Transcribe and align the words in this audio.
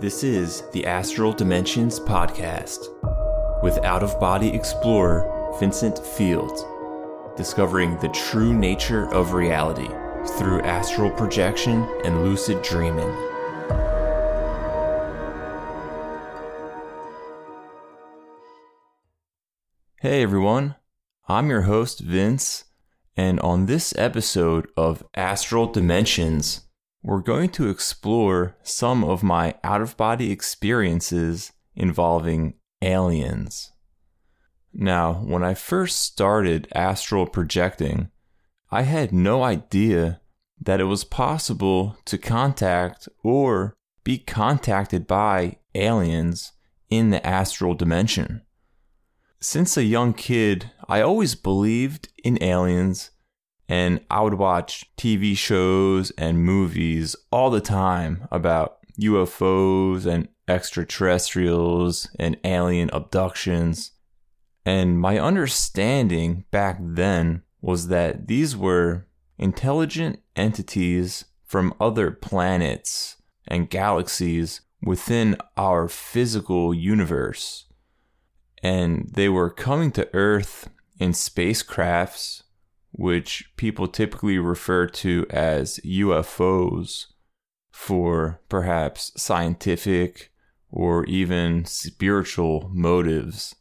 This 0.00 0.24
is 0.24 0.62
the 0.72 0.86
Astral 0.86 1.30
Dimensions 1.30 2.00
Podcast 2.00 2.88
with 3.62 3.76
out 3.84 4.02
of 4.02 4.18
body 4.18 4.48
explorer 4.48 5.28
Vincent 5.60 5.98
Field, 5.98 6.64
discovering 7.36 7.98
the 7.98 8.08
true 8.08 8.54
nature 8.54 9.12
of 9.12 9.34
reality 9.34 9.88
through 10.38 10.62
astral 10.62 11.10
projection 11.10 11.86
and 12.02 12.24
lucid 12.24 12.62
dreaming. 12.62 13.10
Hey 20.00 20.22
everyone, 20.22 20.76
I'm 21.28 21.50
your 21.50 21.62
host 21.62 22.00
Vince, 22.00 22.64
and 23.18 23.38
on 23.40 23.66
this 23.66 23.94
episode 23.98 24.66
of 24.78 25.04
Astral 25.14 25.66
Dimensions, 25.66 26.69
we're 27.02 27.20
going 27.20 27.48
to 27.50 27.68
explore 27.68 28.56
some 28.62 29.02
of 29.04 29.22
my 29.22 29.54
out 29.64 29.80
of 29.80 29.96
body 29.96 30.30
experiences 30.30 31.52
involving 31.74 32.54
aliens. 32.82 33.72
Now, 34.72 35.14
when 35.14 35.42
I 35.42 35.54
first 35.54 36.00
started 36.00 36.68
astral 36.74 37.26
projecting, 37.26 38.10
I 38.70 38.82
had 38.82 39.12
no 39.12 39.42
idea 39.42 40.20
that 40.60 40.80
it 40.80 40.84
was 40.84 41.04
possible 41.04 41.96
to 42.04 42.18
contact 42.18 43.08
or 43.24 43.74
be 44.04 44.18
contacted 44.18 45.06
by 45.06 45.56
aliens 45.74 46.52
in 46.88 47.10
the 47.10 47.26
astral 47.26 47.74
dimension. 47.74 48.42
Since 49.40 49.76
a 49.76 49.84
young 49.84 50.12
kid, 50.12 50.70
I 50.86 51.00
always 51.00 51.34
believed 51.34 52.08
in 52.22 52.42
aliens 52.42 53.10
and 53.70 54.00
I 54.10 54.20
would 54.20 54.34
watch 54.34 54.84
TV 54.96 55.36
shows 55.36 56.10
and 56.18 56.44
movies 56.44 57.14
all 57.30 57.50
the 57.50 57.60
time 57.60 58.26
about 58.32 58.78
UFOs 59.00 60.06
and 60.06 60.26
extraterrestrials 60.48 62.08
and 62.18 62.36
alien 62.42 62.90
abductions. 62.92 63.92
And 64.66 64.98
my 64.98 65.20
understanding 65.20 66.46
back 66.50 66.78
then 66.80 67.42
was 67.60 67.86
that 67.88 68.26
these 68.26 68.56
were 68.56 69.06
intelligent 69.38 70.18
entities 70.34 71.26
from 71.44 71.72
other 71.80 72.10
planets 72.10 73.18
and 73.46 73.70
galaxies 73.70 74.62
within 74.82 75.36
our 75.56 75.86
physical 75.86 76.74
universe. 76.74 77.66
And 78.64 79.10
they 79.12 79.28
were 79.28 79.48
coming 79.48 79.92
to 79.92 80.12
Earth 80.12 80.68
in 80.98 81.12
spacecrafts 81.12 82.42
which 82.92 83.50
people 83.56 83.86
typically 83.88 84.38
refer 84.38 84.86
to 84.86 85.26
as 85.30 85.80
UFOs 85.84 87.06
for 87.70 88.40
perhaps 88.48 89.12
scientific 89.16 90.32
or 90.70 91.04
even 91.06 91.64
spiritual 91.64 92.70
motives. 92.72 93.54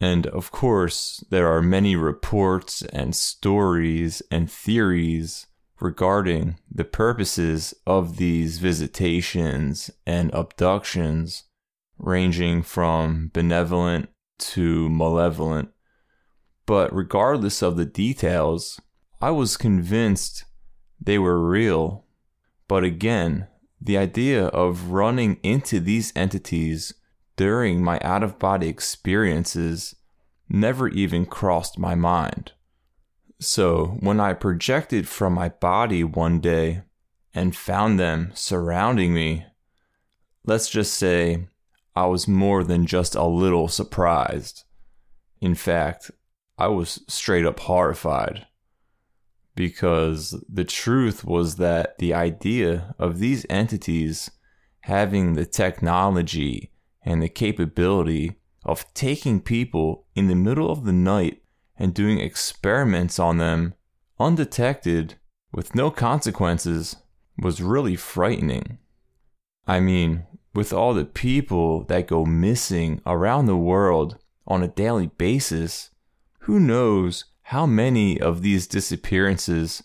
And 0.00 0.26
of 0.28 0.50
course, 0.50 1.24
there 1.30 1.48
are 1.48 1.62
many 1.62 1.96
reports 1.96 2.82
and 2.82 3.14
stories 3.14 4.22
and 4.30 4.50
theories 4.50 5.46
regarding 5.80 6.58
the 6.70 6.84
purposes 6.84 7.74
of 7.86 8.16
these 8.16 8.58
visitations 8.58 9.90
and 10.06 10.32
abductions, 10.32 11.44
ranging 11.98 12.62
from 12.62 13.30
benevolent 13.32 14.08
to 14.38 14.88
malevolent. 14.88 15.70
But 16.68 16.94
regardless 16.94 17.62
of 17.62 17.78
the 17.78 17.86
details, 17.86 18.78
I 19.22 19.30
was 19.30 19.56
convinced 19.56 20.44
they 21.00 21.18
were 21.18 21.40
real. 21.40 22.04
But 22.68 22.84
again, 22.84 23.48
the 23.80 23.96
idea 23.96 24.48
of 24.48 24.90
running 24.90 25.40
into 25.42 25.80
these 25.80 26.12
entities 26.14 26.92
during 27.36 27.82
my 27.82 27.98
out 28.00 28.22
of 28.22 28.38
body 28.38 28.68
experiences 28.68 29.96
never 30.46 30.88
even 30.88 31.24
crossed 31.24 31.78
my 31.78 31.94
mind. 31.94 32.52
So 33.40 33.96
when 34.00 34.20
I 34.20 34.34
projected 34.34 35.08
from 35.08 35.32
my 35.32 35.48
body 35.48 36.04
one 36.04 36.38
day 36.38 36.82
and 37.32 37.56
found 37.56 37.98
them 37.98 38.32
surrounding 38.34 39.14
me, 39.14 39.46
let's 40.44 40.68
just 40.68 40.92
say 40.92 41.46
I 41.96 42.04
was 42.04 42.28
more 42.28 42.62
than 42.62 42.84
just 42.84 43.14
a 43.14 43.24
little 43.24 43.68
surprised. 43.68 44.64
In 45.40 45.54
fact, 45.54 46.10
I 46.58 46.66
was 46.66 47.04
straight 47.06 47.46
up 47.46 47.60
horrified 47.60 48.46
because 49.54 50.42
the 50.48 50.64
truth 50.64 51.24
was 51.24 51.56
that 51.56 51.98
the 51.98 52.12
idea 52.14 52.94
of 52.98 53.18
these 53.18 53.46
entities 53.48 54.30
having 54.80 55.34
the 55.34 55.46
technology 55.46 56.72
and 57.02 57.22
the 57.22 57.28
capability 57.28 58.40
of 58.64 58.92
taking 58.94 59.40
people 59.40 60.06
in 60.14 60.26
the 60.26 60.34
middle 60.34 60.70
of 60.70 60.84
the 60.84 60.92
night 60.92 61.42
and 61.76 61.94
doing 61.94 62.18
experiments 62.18 63.18
on 63.18 63.38
them 63.38 63.74
undetected 64.18 65.14
with 65.52 65.74
no 65.74 65.90
consequences 65.90 66.96
was 67.40 67.62
really 67.62 67.94
frightening. 67.94 68.78
I 69.66 69.78
mean, 69.80 70.26
with 70.54 70.72
all 70.72 70.92
the 70.92 71.04
people 71.04 71.84
that 71.84 72.08
go 72.08 72.24
missing 72.24 73.00
around 73.06 73.46
the 73.46 73.56
world 73.56 74.18
on 74.46 74.62
a 74.62 74.68
daily 74.68 75.06
basis, 75.06 75.90
who 76.48 76.58
knows 76.58 77.26
how 77.42 77.66
many 77.66 78.18
of 78.18 78.40
these 78.40 78.66
disappearances 78.66 79.82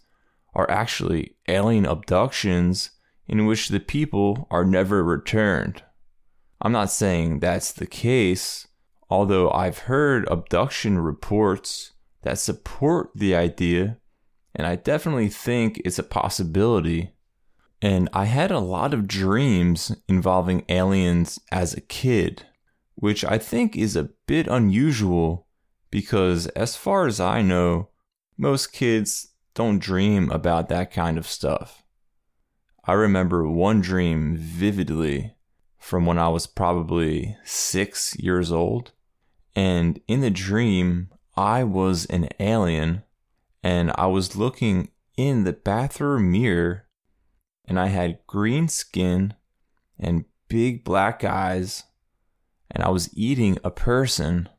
are 0.54 0.72
actually 0.72 1.36
alien 1.50 1.86
abductions 1.86 2.92
in 3.28 3.46
which 3.46 3.68
the 3.68 3.82
people 3.82 4.48
are 4.50 4.64
never 4.64 5.04
returned. 5.04 5.84
I'm 6.62 6.72
not 6.72 6.90
saying 6.90 7.40
that's 7.42 7.74
the 7.74 7.86
case, 7.86 8.66
although 9.10 9.52
I've 9.52 9.80
heard 9.80 10.26
abduction 10.30 11.00
reports 11.00 11.92
that 12.22 12.40
support 12.40 13.10
the 13.14 13.36
idea, 13.36 13.98
and 14.56 14.66
I 14.66 14.78
definitely 14.78 15.28
think 15.28 15.82
it's 15.84 16.00
a 16.00 16.04
possibility. 16.04 17.12
And 17.82 18.08
I 18.14 18.24
had 18.24 18.52
a 18.52 18.60
lot 18.60 18.94
of 18.94 19.06
dreams 19.06 19.94
involving 20.08 20.64
aliens 20.70 21.42
as 21.52 21.74
a 21.74 21.82
kid, 21.82 22.46
which 22.96 23.26
I 23.26 23.38
think 23.38 23.76
is 23.76 23.98
a 23.98 24.12
bit 24.28 24.48
unusual 24.48 25.46
because 25.94 26.48
as 26.48 26.76
far 26.76 27.06
as 27.06 27.20
I 27.20 27.44
know, 27.44 27.90
most 28.36 28.74
kids 28.74 29.28
don't 29.54 29.78
dream 29.78 30.32
about 30.32 30.68
that 30.70 30.92
kind 30.92 31.20
of 31.20 31.28
stuff. 31.28 31.84
I 32.84 32.94
remember 32.94 33.48
one 33.48 33.80
dream 33.80 34.36
vividly 34.36 35.36
from 35.78 36.08
when 36.08 36.18
I 36.18 36.30
was 36.30 36.48
probably 36.48 37.38
six 37.44 38.18
years 38.18 38.52
old. 38.52 38.92
And 39.56 40.02
in 40.08 40.22
the 40.22 40.32
dream, 40.32 41.10
I 41.38 41.64
was 41.64 42.08
an 42.08 42.28
alien 42.40 43.04
and 43.62 43.92
I 43.94 44.08
was 44.08 44.36
looking 44.36 44.90
in 45.16 45.44
the 45.44 45.54
bathroom 45.54 46.32
mirror 46.32 46.88
and 47.66 47.80
I 47.80 47.90
had 47.90 48.26
green 48.26 48.68
skin 48.68 49.36
and 50.00 50.26
big 50.48 50.84
black 50.84 51.24
eyes 51.24 51.84
and 52.72 52.84
I 52.84 52.90
was 52.90 53.16
eating 53.16 53.60
a 53.64 53.70
person 53.70 54.50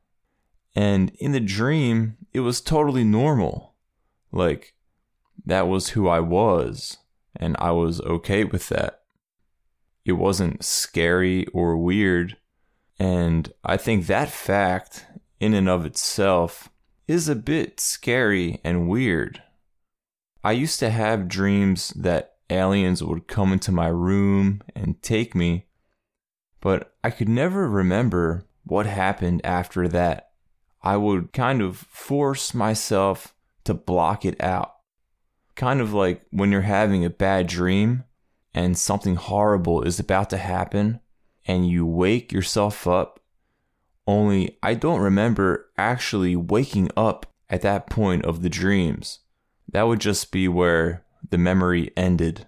and 0.75 1.13
in 1.19 1.33
the 1.33 1.41
dream, 1.41 2.17
it 2.33 2.41
was 2.41 2.61
totally 2.61 3.05
normal. 3.05 3.75
Like, 4.33 4.75
that 5.47 5.69
was 5.69 5.91
who 5.91 6.09
I 6.09 6.21
was, 6.21 6.99
and 7.37 7.57
I 7.59 7.71
was 7.73 8.01
okay 8.01 8.45
with 8.45 8.69
that. 8.71 9.03
It 10.05 10.13
wasn't 10.13 10.65
scary 10.65 11.47
or 11.49 11.77
weird. 11.77 12.37
And 12.99 13.53
I 13.65 13.77
think 13.77 14.07
that 14.07 14.31
fact, 14.31 15.07
in 15.41 15.55
and 15.55 15.69
of 15.69 15.85
itself, 15.87 16.69
is 17.07 17.29
a 17.29 17.35
bit 17.35 17.81
scary 17.81 18.61
and 18.65 18.89
weird. 18.89 19.43
I 20.43 20.53
used 20.53 20.79
to 20.81 20.91
have 20.91 21.29
dreams 21.29 21.89
that 21.97 22.37
aliens 22.51 23.03
would 23.03 23.27
come 23.27 23.53
into 23.53 23.73
my 23.73 23.89
room 23.89 24.63
and 24.75 25.03
take 25.03 25.35
me, 25.35 25.67
but 26.61 26.95
I 27.03 27.11
could 27.11 27.29
never 27.29 27.69
remember 27.69 28.47
what 28.65 28.87
happened 28.87 29.41
after 29.45 29.89
that. 29.89 30.31
I 30.85 30.99
would 30.99 31.33
kind 31.33 31.63
of 31.63 31.79
force 31.79 32.53
myself 32.53 33.35
to 33.65 33.73
block 33.73 34.27
it 34.27 34.39
out. 34.39 34.75
Kind 35.57 35.81
of 35.81 35.95
like 35.95 36.27
when 36.31 36.53
you're 36.53 36.61
having 36.61 37.05
a 37.07 37.11
bad 37.11 37.47
dream 37.47 38.05
and 38.53 38.77
something 38.77 39.17
horrible 39.17 39.81
is 39.83 39.99
about 39.99 40.29
to 40.31 40.37
happen 40.37 41.01
and 41.47 41.67
you 41.67 41.87
wake 41.87 42.33
yourself 42.33 42.87
up. 42.87 43.19
Only 44.07 44.59
I 44.63 44.75
don't 44.75 45.01
remember 45.01 45.71
actually 45.79 46.37
waking 46.37 46.91
up 46.99 47.33
at 47.49 47.63
that 47.63 47.89
point 47.89 48.27
of 48.27 48.43
the 48.43 48.51
dreams. 48.51 49.21
That 49.73 49.85
would 49.85 50.01
just 50.01 50.31
be 50.31 50.49
where 50.49 51.07
the 51.31 51.39
memory 51.39 51.93
ended. 51.97 52.47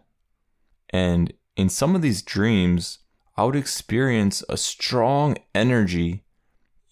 And 0.91 1.33
in 1.57 1.71
some 1.71 1.95
of 1.95 2.03
these 2.03 2.21
dreams, 2.21 2.99
I 3.35 3.45
would 3.45 3.57
experience 3.57 4.45
a 4.51 4.59
strong 4.59 5.39
energy 5.55 6.26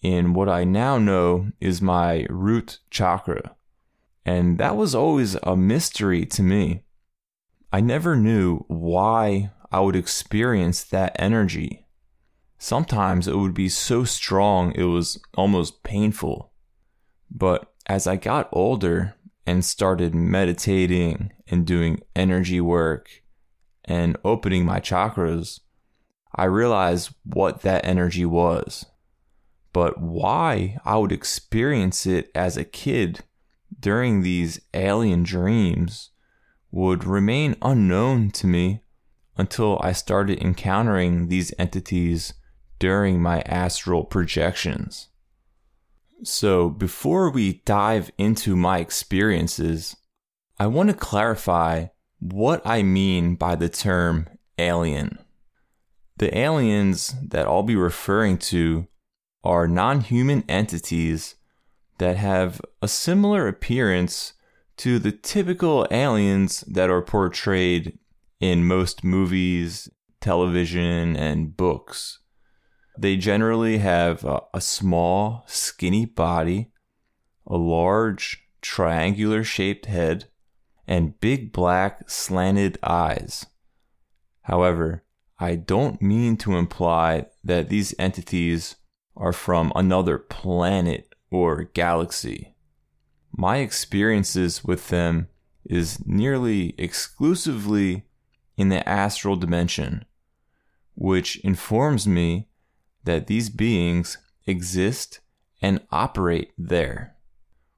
in 0.05 0.33
what 0.33 0.47
I 0.47 0.65
now 0.65 0.99
know 0.99 1.47
is 1.59 1.81
my 1.81 2.27
root 2.29 2.77
chakra. 2.91 3.55
And 4.23 4.59
that 4.59 4.77
was 4.77 4.93
always 4.93 5.33
a 5.41 5.57
mystery 5.57 6.27
to 6.27 6.43
me. 6.43 6.83
I 7.73 7.81
never 7.81 8.15
knew 8.15 8.65
why 8.67 9.49
I 9.71 9.79
would 9.79 9.95
experience 9.95 10.83
that 10.83 11.15
energy. 11.17 11.87
Sometimes 12.59 13.27
it 13.27 13.35
would 13.35 13.55
be 13.55 13.67
so 13.67 14.03
strong 14.03 14.73
it 14.73 14.83
was 14.83 15.19
almost 15.35 15.81
painful. 15.81 16.51
But 17.31 17.73
as 17.87 18.05
I 18.05 18.15
got 18.15 18.49
older 18.51 19.15
and 19.47 19.65
started 19.65 20.13
meditating 20.13 21.31
and 21.47 21.65
doing 21.65 22.01
energy 22.15 22.61
work 22.61 23.09
and 23.83 24.17
opening 24.23 24.65
my 24.65 24.79
chakras, 24.79 25.61
I 26.35 26.43
realized 26.45 27.09
what 27.23 27.61
that 27.61 27.85
energy 27.85 28.25
was. 28.25 28.85
But 29.75 29.99
why 29.99 30.77
I 30.85 30.95
would 30.95 31.11
experience 31.11 32.05
it 32.05 32.31
as 32.33 32.55
a 32.55 32.63
kid 32.63 33.25
during 33.77 34.21
these 34.21 34.61
alien 34.73 35.23
dreams 35.23 36.11
would 36.71 37.03
remain 37.03 37.57
unknown 37.61 38.31
to 38.31 38.47
me 38.47 38.83
until 39.35 39.77
I 39.81 39.91
started 39.91 40.41
encountering 40.41 41.27
these 41.27 41.53
entities 41.59 42.35
during 42.79 43.21
my 43.21 43.41
astral 43.41 44.05
projections. 44.05 45.09
So, 46.23 46.69
before 46.69 47.29
we 47.29 47.61
dive 47.65 48.11
into 48.17 48.55
my 48.55 48.79
experiences, 48.79 49.97
I 50.57 50.67
want 50.67 50.87
to 50.89 50.95
clarify 50.95 51.87
what 52.19 52.61
I 52.63 52.81
mean 52.81 53.35
by 53.35 53.57
the 53.57 53.67
term 53.67 54.29
alien. 54.57 55.19
The 56.15 56.33
aliens 56.37 57.13
that 57.21 57.45
I'll 57.45 57.61
be 57.61 57.75
referring 57.75 58.37
to 58.37 58.87
are 59.45 59.67
non 59.67 60.01
human 60.01 60.43
entities 60.49 61.35
that 61.99 62.17
have 62.17 62.59
a 62.81 62.87
similar 62.87 63.47
appearance 63.47 64.33
to 64.77 64.99
the 64.99 65.11
typical 65.11 65.87
aliens 65.91 66.61
that 66.61 66.89
are 66.89 67.01
portrayed 67.01 67.97
in 68.41 68.67
most 68.67 69.03
movies, 69.03 69.89
television, 70.19 71.15
and 71.15 71.55
books. 71.55 72.19
They 72.97 73.15
generally 73.15 73.77
have 73.77 74.25
a, 74.25 74.41
a 74.53 74.61
small, 74.61 75.43
skinny 75.47 76.05
body, 76.05 76.71
a 77.47 77.57
large, 77.57 78.43
triangular 78.61 79.43
shaped 79.43 79.85
head, 79.85 80.25
and 80.87 81.19
big 81.19 81.51
black 81.51 82.09
slanted 82.09 82.77
eyes. 82.83 83.45
However, 84.43 85.03
I 85.39 85.55
don't 85.55 86.01
mean 86.01 86.37
to 86.37 86.55
imply 86.55 87.27
that 87.43 87.69
these 87.69 87.93
entities 87.99 88.75
are 89.17 89.33
from 89.33 89.71
another 89.75 90.17
planet 90.17 91.13
or 91.31 91.63
galaxy. 91.63 92.53
My 93.31 93.57
experiences 93.57 94.63
with 94.63 94.89
them 94.89 95.27
is 95.65 96.05
nearly 96.05 96.75
exclusively 96.77 98.03
in 98.57 98.69
the 98.69 98.87
astral 98.87 99.35
dimension, 99.35 100.05
which 100.95 101.37
informs 101.37 102.07
me 102.07 102.47
that 103.03 103.27
these 103.27 103.49
beings 103.49 104.17
exist 104.47 105.19
and 105.61 105.81
operate 105.91 106.51
there. 106.57 107.15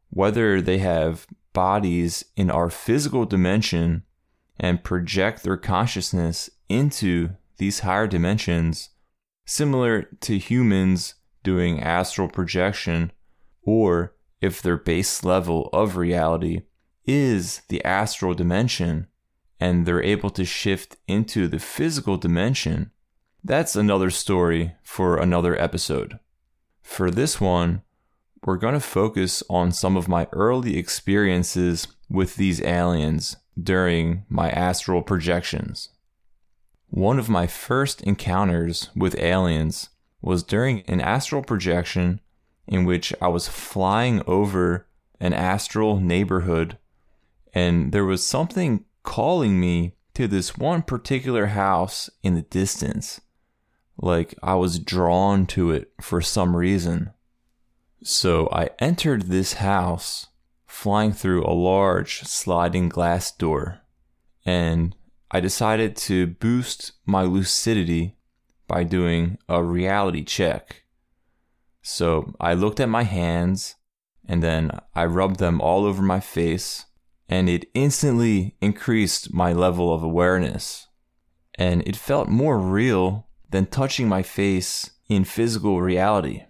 Whether 0.09 0.61
they 0.61 0.77
have 0.79 1.27
bodies 1.53 2.25
in 2.35 2.51
our 2.51 2.69
physical 2.69 3.25
dimension 3.25 4.03
and 4.59 4.83
project 4.83 5.43
their 5.43 5.57
consciousness 5.57 6.49
into 6.69 7.31
these 7.57 7.79
higher 7.79 8.07
dimensions, 8.07 8.89
similar 9.45 10.03
to 10.21 10.37
humans 10.37 11.15
doing 11.47 11.79
astral 11.79 12.27
projection, 12.27 13.09
or 13.61 14.13
if 14.41 14.61
their 14.61 14.75
base 14.75 15.23
level 15.23 15.69
of 15.71 15.95
reality 15.95 16.63
is 17.05 17.61
the 17.69 17.81
astral 17.85 18.33
dimension 18.33 19.07
and 19.57 19.85
they're 19.85 20.03
able 20.03 20.29
to 20.29 20.43
shift 20.43 20.97
into 21.07 21.47
the 21.47 21.57
physical 21.57 22.17
dimension, 22.17 22.91
that's 23.45 23.77
another 23.77 24.09
story 24.09 24.75
for 24.83 25.15
another 25.15 25.57
episode. 25.57 26.19
For 26.81 27.09
this 27.09 27.39
one, 27.39 27.81
we're 28.43 28.57
going 28.57 28.73
to 28.73 28.81
focus 28.81 29.41
on 29.49 29.71
some 29.71 29.95
of 29.95 30.09
my 30.09 30.27
early 30.33 30.77
experiences 30.77 31.87
with 32.09 32.35
these 32.35 32.61
aliens 32.61 33.37
during 33.57 34.25
my 34.27 34.49
astral 34.49 35.01
projections. 35.01 35.91
One 36.89 37.17
of 37.19 37.29
my 37.29 37.47
first 37.47 38.01
encounters 38.01 38.89
with 38.97 39.17
aliens 39.17 39.91
was 40.27 40.43
during 40.43 40.81
an 40.81 41.01
astral 41.01 41.41
projection 41.41 42.19
in 42.67 42.85
which 42.85 43.13
I 43.21 43.27
was 43.29 43.47
flying 43.47 44.21
over 44.27 44.87
an 45.19 45.33
astral 45.33 45.99
neighborhood 45.99 46.77
and 47.53 47.91
there 47.91 48.05
was 48.05 48.25
something 48.25 48.85
calling 49.01 49.59
me 49.59 49.95
to 50.13 50.27
this 50.27 50.57
one 50.57 50.81
particular 50.81 51.47
house 51.47 52.09
in 52.21 52.35
the 52.35 52.41
distance. 52.43 53.21
Like 53.99 54.35
I 54.43 54.55
was 54.55 54.79
drawn 54.79 55.45
to 55.47 55.71
it 55.71 55.91
for 56.01 56.21
some 56.21 56.55
reason. 56.55 57.13
So 58.03 58.47
I 58.51 58.69
entered 58.79 59.23
this 59.23 59.53
house 59.53 60.27
flying 60.67 61.13
through 61.13 61.45
a 61.45 61.53
large 61.53 62.21
sliding 62.23 62.89
glass 62.89 63.31
door, 63.31 63.79
and 64.45 64.95
I 65.31 65.39
decided 65.39 65.95
to 65.95 66.27
boost 66.27 66.91
my 67.05 67.23
lucidity 67.23 68.16
by 68.67 68.83
doing 68.83 69.37
a 69.47 69.63
reality 69.63 70.23
check. 70.23 70.83
So 71.81 72.33
I 72.39 72.53
looked 72.53 72.79
at 72.79 72.89
my 72.89 73.03
hands 73.03 73.75
and 74.27 74.43
then 74.43 74.71
I 74.93 75.05
rubbed 75.05 75.39
them 75.39 75.61
all 75.61 75.85
over 75.85 76.01
my 76.01 76.19
face, 76.19 76.85
and 77.29 77.47
it 77.47 77.69
instantly 77.73 78.57
increased 78.59 79.33
my 79.33 79.53
level 79.53 79.93
of 79.93 80.03
awareness. 80.03 80.87
And 81.55 81.81
it 81.87 81.95
felt 81.95 82.27
more 82.27 82.59
real 82.59 83.27
than 83.49 83.67
touching 83.67 84.09
my 84.09 84.21
face 84.21 84.91
in 85.07 85.23
physical 85.23 85.81
reality. 85.81 86.43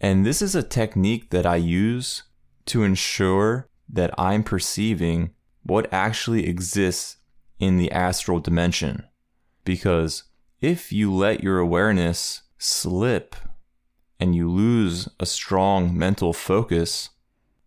And 0.00 0.24
this 0.24 0.40
is 0.40 0.54
a 0.54 0.62
technique 0.62 1.30
that 1.30 1.44
I 1.44 1.56
use 1.56 2.22
to 2.66 2.84
ensure 2.84 3.68
that 3.88 4.14
I'm 4.16 4.44
perceiving 4.44 5.34
what 5.64 5.92
actually 5.92 6.46
exists 6.46 7.16
in 7.58 7.78
the 7.78 7.90
astral 7.90 8.38
dimension. 8.38 9.04
Because 9.64 10.22
if 10.60 10.92
you 10.92 11.14
let 11.14 11.42
your 11.42 11.58
awareness 11.58 12.42
slip 12.58 13.36
and 14.18 14.34
you 14.34 14.50
lose 14.50 15.08
a 15.20 15.26
strong 15.26 15.96
mental 15.96 16.32
focus, 16.32 17.10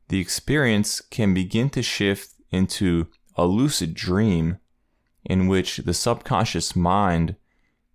the 0.10 0.20
experience 0.20 1.00
can 1.00 1.34
begin 1.34 1.70
to 1.70 1.82
shift 1.82 2.34
into 2.52 3.08
a 3.36 3.46
lucid 3.46 3.94
dream 3.94 4.58
in 5.24 5.48
which 5.48 5.78
the 5.78 5.94
subconscious 5.94 6.76
mind 6.76 7.36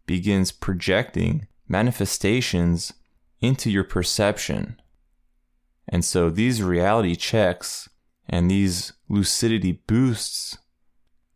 begins 0.06 0.52
projecting 0.52 1.46
manifestations 1.68 2.92
into 3.40 3.70
your 3.70 3.84
perception. 3.84 4.80
And 5.88 6.04
so 6.04 6.30
these 6.30 6.62
reality 6.62 7.16
checks 7.16 7.88
and 8.28 8.50
these 8.50 8.92
lucidity 9.08 9.72
boosts, 9.72 10.58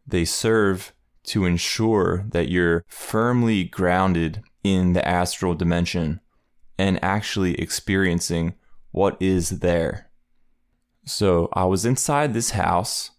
they 0.07 0.25
serve 0.25 0.93
to 1.25 1.45
ensure 1.45 2.25
that 2.31 2.49
you're 2.49 2.85
firmly 2.89 3.65
grounded 3.65 4.43
in 4.63 4.93
the 4.93 5.07
astral 5.07 5.55
dimension 5.55 6.21
and 6.79 7.03
actually 7.03 7.55
experiencing 7.61 8.55
what 8.91 9.17
is 9.21 9.61
there. 9.61 10.11
So 11.05 11.49
I 11.53 11.65
was 11.65 11.85
inside 11.85 12.35
this 12.35 12.51
house 12.51 13.11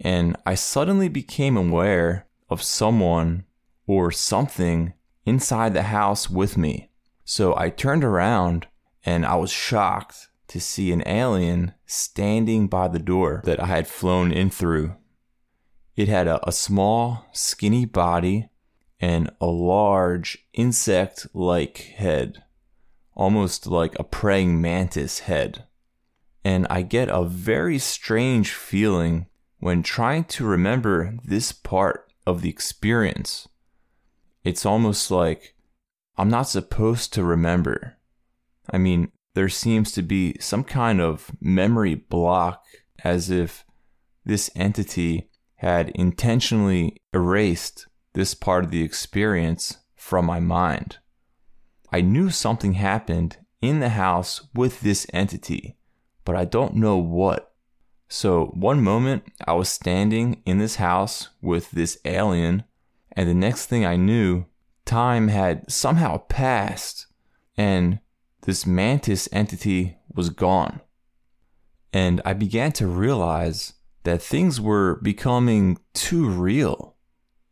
and 0.00 0.36
I 0.46 0.54
suddenly 0.54 1.08
became 1.08 1.56
aware 1.56 2.26
of 2.48 2.62
someone 2.62 3.44
or 3.86 4.10
something 4.12 4.94
inside 5.24 5.74
the 5.74 5.84
house 5.84 6.30
with 6.30 6.56
me. 6.56 6.90
So 7.24 7.56
I 7.56 7.70
turned 7.70 8.04
around 8.04 8.66
and 9.04 9.26
I 9.26 9.36
was 9.36 9.50
shocked 9.50 10.28
to 10.48 10.60
see 10.60 10.92
an 10.92 11.02
alien 11.06 11.74
standing 11.86 12.68
by 12.68 12.88
the 12.88 12.98
door 12.98 13.42
that 13.44 13.60
I 13.60 13.66
had 13.66 13.86
flown 13.86 14.32
in 14.32 14.50
through. 14.50 14.94
It 15.98 16.08
had 16.08 16.28
a, 16.28 16.48
a 16.48 16.52
small, 16.52 17.26
skinny 17.32 17.84
body 17.84 18.48
and 19.00 19.30
a 19.40 19.46
large 19.46 20.38
insect 20.54 21.26
like 21.34 21.78
head 21.96 22.44
almost 23.18 23.66
like 23.66 23.98
a 23.98 24.04
praying 24.04 24.60
mantis 24.60 25.18
head. 25.18 25.64
And 26.44 26.66
I 26.70 26.82
get 26.82 27.08
a 27.10 27.24
very 27.24 27.78
strange 27.78 28.52
feeling 28.52 29.26
when 29.58 29.82
trying 29.82 30.24
to 30.24 30.46
remember 30.46 31.18
this 31.24 31.50
part 31.50 32.10
of 32.24 32.40
the 32.40 32.48
experience. 32.48 33.48
It's 34.44 34.64
almost 34.64 35.10
like 35.10 35.56
I'm 36.16 36.30
not 36.30 36.48
supposed 36.48 37.12
to 37.14 37.24
remember. 37.24 37.96
I 38.70 38.78
mean, 38.78 39.10
there 39.34 39.48
seems 39.48 39.90
to 39.92 40.02
be 40.02 40.36
some 40.38 40.62
kind 40.62 41.00
of 41.00 41.32
memory 41.40 41.96
block 41.96 42.64
as 43.02 43.30
if 43.30 43.64
this 44.24 44.48
entity 44.54 45.28
had 45.58 45.90
intentionally 45.90 47.00
erased 47.12 47.86
this 48.14 48.34
part 48.34 48.64
of 48.64 48.70
the 48.70 48.82
experience 48.82 49.78
from 49.94 50.24
my 50.24 50.40
mind. 50.40 50.98
I 51.92 52.00
knew 52.00 52.30
something 52.30 52.74
happened 52.74 53.38
in 53.60 53.80
the 53.80 53.90
house 53.90 54.42
with 54.54 54.80
this 54.80 55.06
entity, 55.12 55.76
but 56.24 56.36
I 56.36 56.44
don't 56.44 56.74
know 56.74 56.96
what. 56.96 57.52
So, 58.08 58.46
one 58.54 58.82
moment 58.82 59.24
I 59.46 59.52
was 59.52 59.68
standing 59.68 60.42
in 60.46 60.58
this 60.58 60.76
house 60.76 61.28
with 61.42 61.70
this 61.72 61.98
alien, 62.04 62.64
And 63.12 63.28
the 63.28 63.34
next 63.34 63.66
thing 63.66 63.84
I 63.84 63.96
knew, 63.96 64.46
time 64.84 65.28
had 65.28 65.70
somehow 65.70 66.18
passed 66.28 67.06
and 67.56 67.98
this 68.42 68.64
mantis 68.64 69.28
entity 69.32 69.98
was 70.14 70.30
gone. 70.30 70.80
And 71.92 72.22
I 72.24 72.32
began 72.32 72.72
to 72.72 72.86
realize 72.86 73.74
that 74.08 74.22
things 74.22 74.58
were 74.58 74.98
becoming 75.02 75.76
too 75.92 76.26
real. 76.26 76.96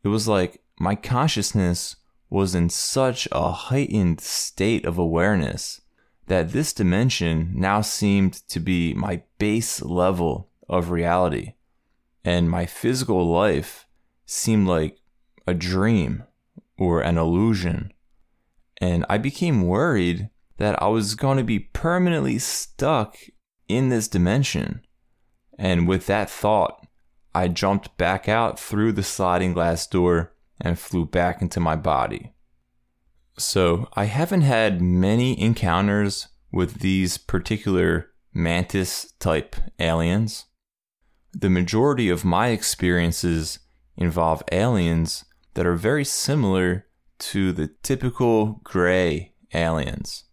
It 0.03 0.09
was 0.09 0.27
like 0.27 0.63
my 0.81 0.95
consciousness 0.95 1.97
was 2.31 2.55
in 2.55 2.71
such 2.71 3.29
a 3.31 3.53
heightened 3.53 4.23
state 4.23 4.87
of 4.87 4.97
awareness 4.97 5.83
that 6.29 6.53
this 6.53 6.73
dimension 6.73 7.53
now 7.55 7.83
seemed 7.83 8.33
to 8.49 8.59
be 8.59 8.95
my 8.95 9.23
base 9.37 9.83
level 9.83 10.49
of 10.67 10.91
reality. 10.91 11.53
And 12.25 12.49
my 12.49 12.65
physical 12.65 13.31
life 13.31 13.87
seemed 14.25 14.67
like 14.67 14.97
a 15.47 15.53
dream 15.53 16.25
or 16.79 17.03
an 17.03 17.19
illusion. 17.19 17.93
And 18.79 19.05
I 19.11 19.19
became 19.19 19.67
worried 19.67 20.31
that 20.57 20.83
I 20.83 20.89
was 20.89 21.17
going 21.17 21.37
to 21.37 21.45
be 21.45 21.59
permanently 21.59 22.39
stuck 22.39 23.19
in 23.69 23.91
this 23.91 24.09
dimension. 24.09 24.86
And 25.59 25.89
with 25.89 26.07
that 26.07 26.31
thought, 26.31 26.87
I 27.35 27.49
jumped 27.49 27.97
back 27.97 28.29
out 28.29 28.59
through 28.59 28.93
the 28.93 29.03
sliding 29.03 29.53
glass 29.53 29.87
door 29.87 30.33
and 30.61 30.79
flew 30.79 31.05
back 31.05 31.43
into 31.43 31.61
my 31.61 31.77
body. 31.77 32.33
So, 33.39 33.89
I 33.93 34.05
haven't 34.05 34.43
had 34.43 34.81
many 34.81 35.39
encounters 35.39 36.29
with 36.51 36.81
these 36.81 37.19
particular 37.19 38.11
mantis 38.33 39.13
type 39.19 39.57
aliens. 39.79 40.47
The 41.33 41.51
majority 41.51 42.09
of 42.09 42.25
my 42.25 42.49
experiences 42.49 43.59
involve 43.97 44.43
aliens 44.51 45.25
that 45.55 45.67
are 45.67 45.75
very 45.75 46.05
similar 46.05 46.87
to 47.19 47.53
the 47.53 47.69
typical 47.83 48.61
gray 48.65 49.35
aliens. 49.53 50.25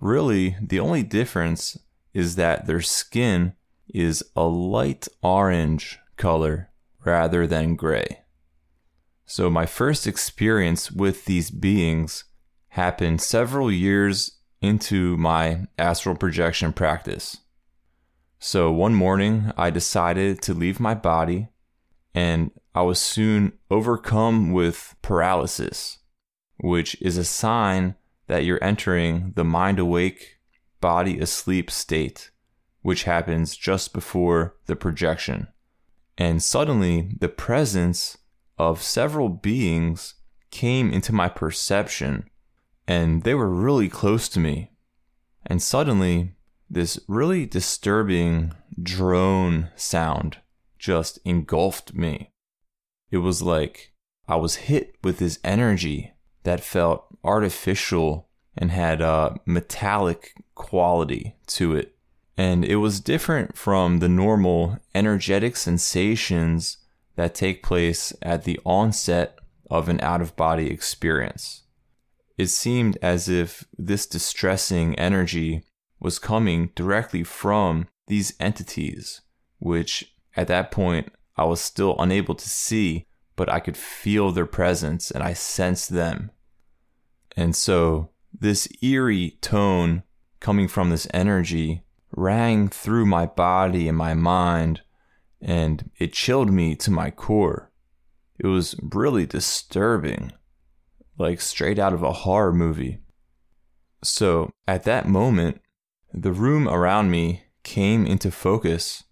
Really, 0.00 0.56
the 0.60 0.80
only 0.80 1.02
difference 1.02 1.76
is 2.12 2.36
that 2.36 2.66
their 2.66 2.80
skin 2.80 3.54
is 3.94 4.22
a 4.36 4.44
light 4.44 5.08
orange 5.22 5.98
color 6.16 6.70
rather 7.04 7.46
than 7.46 7.76
gray. 7.76 8.22
So, 9.26 9.48
my 9.48 9.66
first 9.66 10.06
experience 10.06 10.90
with 10.90 11.24
these 11.24 11.50
beings 11.50 12.24
happened 12.70 13.20
several 13.20 13.70
years 13.70 14.38
into 14.60 15.16
my 15.16 15.66
astral 15.78 16.16
projection 16.16 16.72
practice. 16.72 17.38
So, 18.38 18.72
one 18.72 18.94
morning, 18.94 19.52
I 19.56 19.70
decided 19.70 20.42
to 20.42 20.54
leave 20.54 20.80
my 20.80 20.94
body, 20.94 21.48
and 22.14 22.50
I 22.74 22.82
was 22.82 23.00
soon 23.00 23.52
overcome 23.70 24.52
with 24.52 24.96
paralysis, 25.02 25.98
which 26.58 27.00
is 27.00 27.16
a 27.16 27.24
sign 27.24 27.96
that 28.28 28.44
you're 28.44 28.62
entering 28.62 29.32
the 29.36 29.44
mind 29.44 29.78
awake, 29.78 30.38
body 30.80 31.18
asleep 31.18 31.70
state, 31.70 32.30
which 32.82 33.04
happens 33.04 33.56
just 33.56 33.92
before 33.92 34.56
the 34.66 34.76
projection. 34.76 35.48
And 36.16 36.42
suddenly, 36.42 37.12
the 37.18 37.28
presence 37.28 38.18
of 38.58 38.82
several 38.82 39.28
beings 39.28 40.14
came 40.50 40.92
into 40.92 41.12
my 41.12 41.28
perception, 41.28 42.28
and 42.86 43.22
they 43.22 43.34
were 43.34 43.48
really 43.48 43.88
close 43.88 44.28
to 44.30 44.40
me. 44.40 44.72
And 45.46 45.62
suddenly, 45.62 46.34
this 46.68 47.00
really 47.08 47.46
disturbing 47.46 48.52
drone 48.80 49.70
sound 49.76 50.38
just 50.78 51.18
engulfed 51.24 51.94
me. 51.94 52.32
It 53.10 53.18
was 53.18 53.42
like 53.42 53.92
I 54.28 54.36
was 54.36 54.56
hit 54.56 54.96
with 55.02 55.18
this 55.18 55.38
energy 55.42 56.12
that 56.44 56.60
felt 56.60 57.06
artificial 57.24 58.28
and 58.56 58.70
had 58.70 59.00
a 59.00 59.36
metallic 59.44 60.34
quality 60.54 61.36
to 61.48 61.74
it. 61.74 61.96
And 62.40 62.64
it 62.64 62.76
was 62.76 63.00
different 63.00 63.58
from 63.58 63.98
the 63.98 64.08
normal 64.08 64.78
energetic 64.94 65.56
sensations 65.56 66.78
that 67.16 67.34
take 67.34 67.62
place 67.62 68.14
at 68.22 68.44
the 68.44 68.58
onset 68.64 69.38
of 69.70 69.90
an 69.90 70.00
out 70.00 70.22
of 70.22 70.36
body 70.36 70.70
experience. 70.70 71.64
It 72.38 72.46
seemed 72.46 72.96
as 73.02 73.28
if 73.28 73.66
this 73.76 74.06
distressing 74.06 74.94
energy 74.94 75.64
was 76.00 76.18
coming 76.18 76.70
directly 76.74 77.24
from 77.24 77.88
these 78.06 78.32
entities, 78.40 79.20
which 79.58 80.14
at 80.34 80.48
that 80.48 80.70
point 80.70 81.12
I 81.36 81.44
was 81.44 81.60
still 81.60 81.94
unable 81.98 82.36
to 82.36 82.48
see, 82.48 83.04
but 83.36 83.52
I 83.52 83.60
could 83.60 83.76
feel 83.76 84.32
their 84.32 84.46
presence 84.46 85.10
and 85.10 85.22
I 85.22 85.34
sensed 85.34 85.90
them. 85.90 86.30
And 87.36 87.54
so 87.54 88.08
this 88.32 88.66
eerie 88.80 89.36
tone 89.42 90.04
coming 90.40 90.68
from 90.68 90.88
this 90.88 91.06
energy 91.12 91.82
rang 92.20 92.68
through 92.68 93.06
my 93.06 93.26
body 93.26 93.88
and 93.88 93.96
my 93.96 94.14
mind 94.14 94.82
and 95.40 95.90
it 95.98 96.12
chilled 96.12 96.52
me 96.52 96.76
to 96.76 96.90
my 96.90 97.10
core. 97.10 97.70
It 98.38 98.46
was 98.46 98.74
really 98.82 99.26
disturbing, 99.26 100.32
like 101.18 101.40
straight 101.40 101.78
out 101.78 101.92
of 101.92 102.02
a 102.02 102.12
horror 102.12 102.52
movie. 102.52 102.98
So 104.02 104.50
at 104.66 104.84
that 104.84 105.08
moment, 105.08 105.60
the 106.12 106.32
room 106.32 106.68
around 106.68 107.10
me 107.10 107.44
came 107.62 108.06
into 108.06 108.30
focus, 108.30 109.04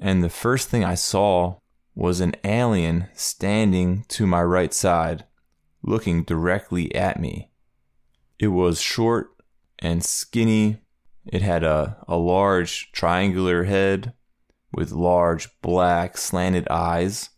and 0.00 0.22
the 0.22 0.28
first 0.28 0.68
thing 0.68 0.84
I 0.84 0.94
saw 0.94 1.58
was 1.94 2.20
an 2.20 2.34
alien 2.44 3.08
standing 3.14 4.04
to 4.08 4.26
my 4.26 4.42
right 4.42 4.72
side, 4.74 5.24
looking 5.82 6.24
directly 6.24 6.94
at 6.94 7.20
me. 7.20 7.50
It 8.38 8.48
was 8.48 8.80
short 8.80 9.28
and 9.78 10.04
skinny. 10.04 10.78
It 11.26 11.42
had 11.42 11.64
a, 11.64 11.96
a 12.06 12.16
large 12.16 12.92
triangular 12.92 13.64
head 13.64 14.12
with 14.72 14.92
large 14.92 15.48
black 15.60 16.16
slanted 16.16 16.66
eyes, 16.68 17.30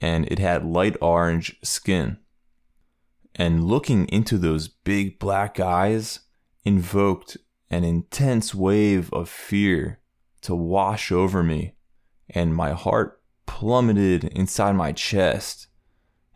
and 0.00 0.26
it 0.30 0.38
had 0.38 0.64
light 0.64 0.96
orange 1.00 1.56
skin. 1.62 2.18
And 3.34 3.64
looking 3.64 4.06
into 4.08 4.38
those 4.38 4.68
big 4.68 5.18
black 5.18 5.60
eyes 5.60 6.20
invoked 6.64 7.36
an 7.70 7.84
intense 7.84 8.54
wave 8.54 9.12
of 9.12 9.28
fear 9.28 10.00
to 10.42 10.54
wash 10.54 11.12
over 11.12 11.42
me, 11.42 11.74
and 12.28 12.54
my 12.54 12.72
heart 12.72 13.20
plummeted 13.46 14.24
inside 14.24 14.72
my 14.72 14.92
chest, 14.92 15.68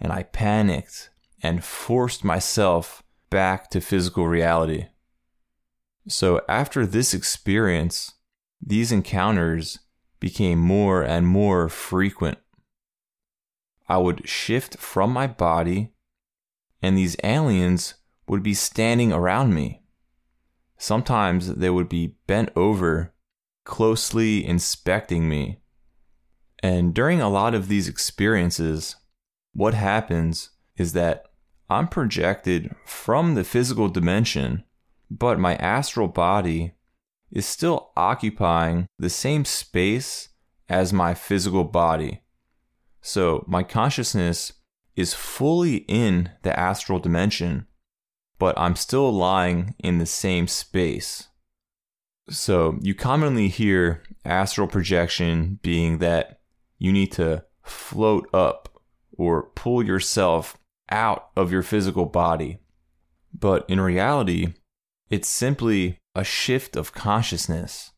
and 0.00 0.12
I 0.12 0.24
panicked 0.24 1.10
and 1.42 1.64
forced 1.64 2.24
myself 2.24 3.02
back 3.30 3.70
to 3.70 3.80
physical 3.80 4.26
reality. 4.26 4.86
So, 6.06 6.42
after 6.48 6.86
this 6.86 7.14
experience, 7.14 8.12
these 8.60 8.92
encounters 8.92 9.78
became 10.20 10.58
more 10.58 11.02
and 11.02 11.26
more 11.26 11.68
frequent. 11.68 12.38
I 13.88 13.98
would 13.98 14.28
shift 14.28 14.78
from 14.78 15.12
my 15.12 15.26
body, 15.26 15.92
and 16.82 16.96
these 16.96 17.16
aliens 17.24 17.94
would 18.26 18.42
be 18.42 18.54
standing 18.54 19.12
around 19.12 19.54
me. 19.54 19.82
Sometimes 20.78 21.54
they 21.54 21.70
would 21.70 21.88
be 21.88 22.16
bent 22.26 22.50
over, 22.56 23.14
closely 23.64 24.44
inspecting 24.44 25.28
me. 25.28 25.60
And 26.62 26.94
during 26.94 27.20
a 27.20 27.28
lot 27.28 27.54
of 27.54 27.68
these 27.68 27.88
experiences, 27.88 28.96
what 29.52 29.74
happens 29.74 30.50
is 30.76 30.92
that 30.94 31.26
I'm 31.68 31.88
projected 31.88 32.74
from 32.84 33.34
the 33.34 33.44
physical 33.44 33.88
dimension, 33.88 34.64
but 35.10 35.38
my 35.38 35.56
astral 35.56 36.08
body 36.08 36.74
is 37.30 37.46
still 37.46 37.90
occupying 37.96 38.86
the 38.98 39.10
same 39.10 39.44
space 39.44 40.28
as 40.68 40.92
my 40.92 41.14
physical 41.14 41.64
body. 41.64 42.22
So 43.00 43.44
my 43.46 43.62
consciousness 43.62 44.52
is 44.96 45.14
fully 45.14 45.78
in 45.88 46.30
the 46.42 46.58
astral 46.58 46.98
dimension, 46.98 47.66
but 48.38 48.58
I'm 48.58 48.76
still 48.76 49.12
lying 49.12 49.74
in 49.78 49.98
the 49.98 50.06
same 50.06 50.46
space. 50.46 51.28
So 52.30 52.78
you 52.80 52.94
commonly 52.94 53.48
hear 53.48 54.02
astral 54.24 54.66
projection 54.66 55.58
being 55.62 55.98
that 55.98 56.40
you 56.78 56.92
need 56.92 57.12
to 57.12 57.44
float 57.62 58.28
up 58.32 58.80
or 59.12 59.50
pull 59.54 59.84
yourself 59.84 60.56
out 60.90 61.28
of 61.36 61.52
your 61.52 61.62
physical 61.62 62.06
body. 62.06 62.58
But 63.32 63.68
in 63.68 63.80
reality, 63.80 64.54
it's 65.10 65.28
simply 65.28 66.00
a 66.14 66.24
shift 66.24 66.76
of 66.76 66.92
consciousness. 66.92 67.92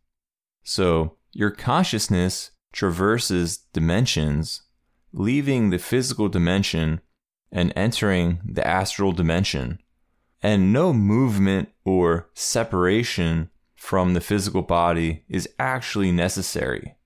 So 0.62 1.16
your 1.32 1.50
consciousness 1.50 2.50
traverses 2.72 3.58
dimensions, 3.72 4.62
leaving 5.12 5.70
the 5.70 5.78
physical 5.78 6.28
dimension 6.28 7.00
and 7.52 7.72
entering 7.76 8.40
the 8.44 8.66
astral 8.66 9.12
dimension. 9.12 9.78
And 10.42 10.72
no 10.72 10.92
movement 10.92 11.70
or 11.84 12.28
separation 12.34 13.50
from 13.74 14.14
the 14.14 14.20
physical 14.20 14.62
body 14.62 15.24
is 15.28 15.48
actually 15.58 16.12
necessary. 16.12 16.96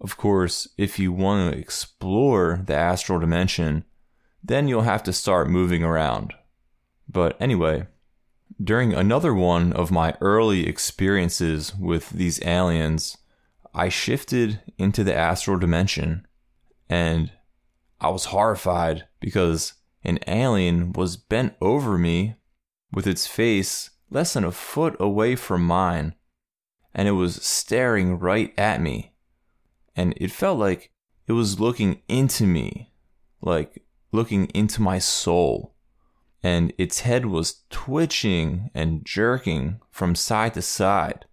Of 0.00 0.16
course, 0.16 0.68
if 0.76 0.98
you 0.98 1.12
want 1.12 1.52
to 1.52 1.58
explore 1.58 2.60
the 2.66 2.74
astral 2.74 3.20
dimension, 3.20 3.84
then 4.42 4.66
you'll 4.66 4.82
have 4.82 5.04
to 5.04 5.12
start 5.12 5.48
moving 5.48 5.84
around. 5.84 6.34
But 7.08 7.40
anyway, 7.40 7.86
during 8.62 8.92
another 8.92 9.34
one 9.34 9.72
of 9.72 9.90
my 9.90 10.16
early 10.20 10.66
experiences 10.66 11.74
with 11.74 12.10
these 12.10 12.42
aliens, 12.44 13.16
I 13.74 13.88
shifted 13.88 14.60
into 14.78 15.04
the 15.04 15.14
astral 15.14 15.58
dimension 15.58 16.26
and 16.88 17.32
I 18.00 18.08
was 18.08 18.26
horrified 18.26 19.06
because 19.20 19.74
an 20.04 20.18
alien 20.26 20.92
was 20.92 21.16
bent 21.16 21.54
over 21.60 21.96
me 21.96 22.36
with 22.92 23.06
its 23.06 23.26
face 23.26 23.90
less 24.10 24.34
than 24.34 24.44
a 24.44 24.52
foot 24.52 24.96
away 25.00 25.36
from 25.36 25.64
mine 25.64 26.14
and 26.94 27.08
it 27.08 27.12
was 27.12 27.36
staring 27.36 28.18
right 28.18 28.52
at 28.58 28.80
me. 28.80 29.12
And 29.96 30.14
it 30.16 30.30
felt 30.30 30.58
like 30.58 30.92
it 31.26 31.32
was 31.32 31.60
looking 31.60 32.02
into 32.08 32.46
me, 32.46 32.92
like 33.40 33.82
looking 34.10 34.46
into 34.46 34.82
my 34.82 34.98
soul. 34.98 35.71
And 36.42 36.72
its 36.76 37.00
head 37.00 37.26
was 37.26 37.62
twitching 37.70 38.70
and 38.74 39.04
jerking 39.04 39.80
from 39.90 40.14
side 40.14 40.54
to 40.54 40.62
side, 40.62 41.24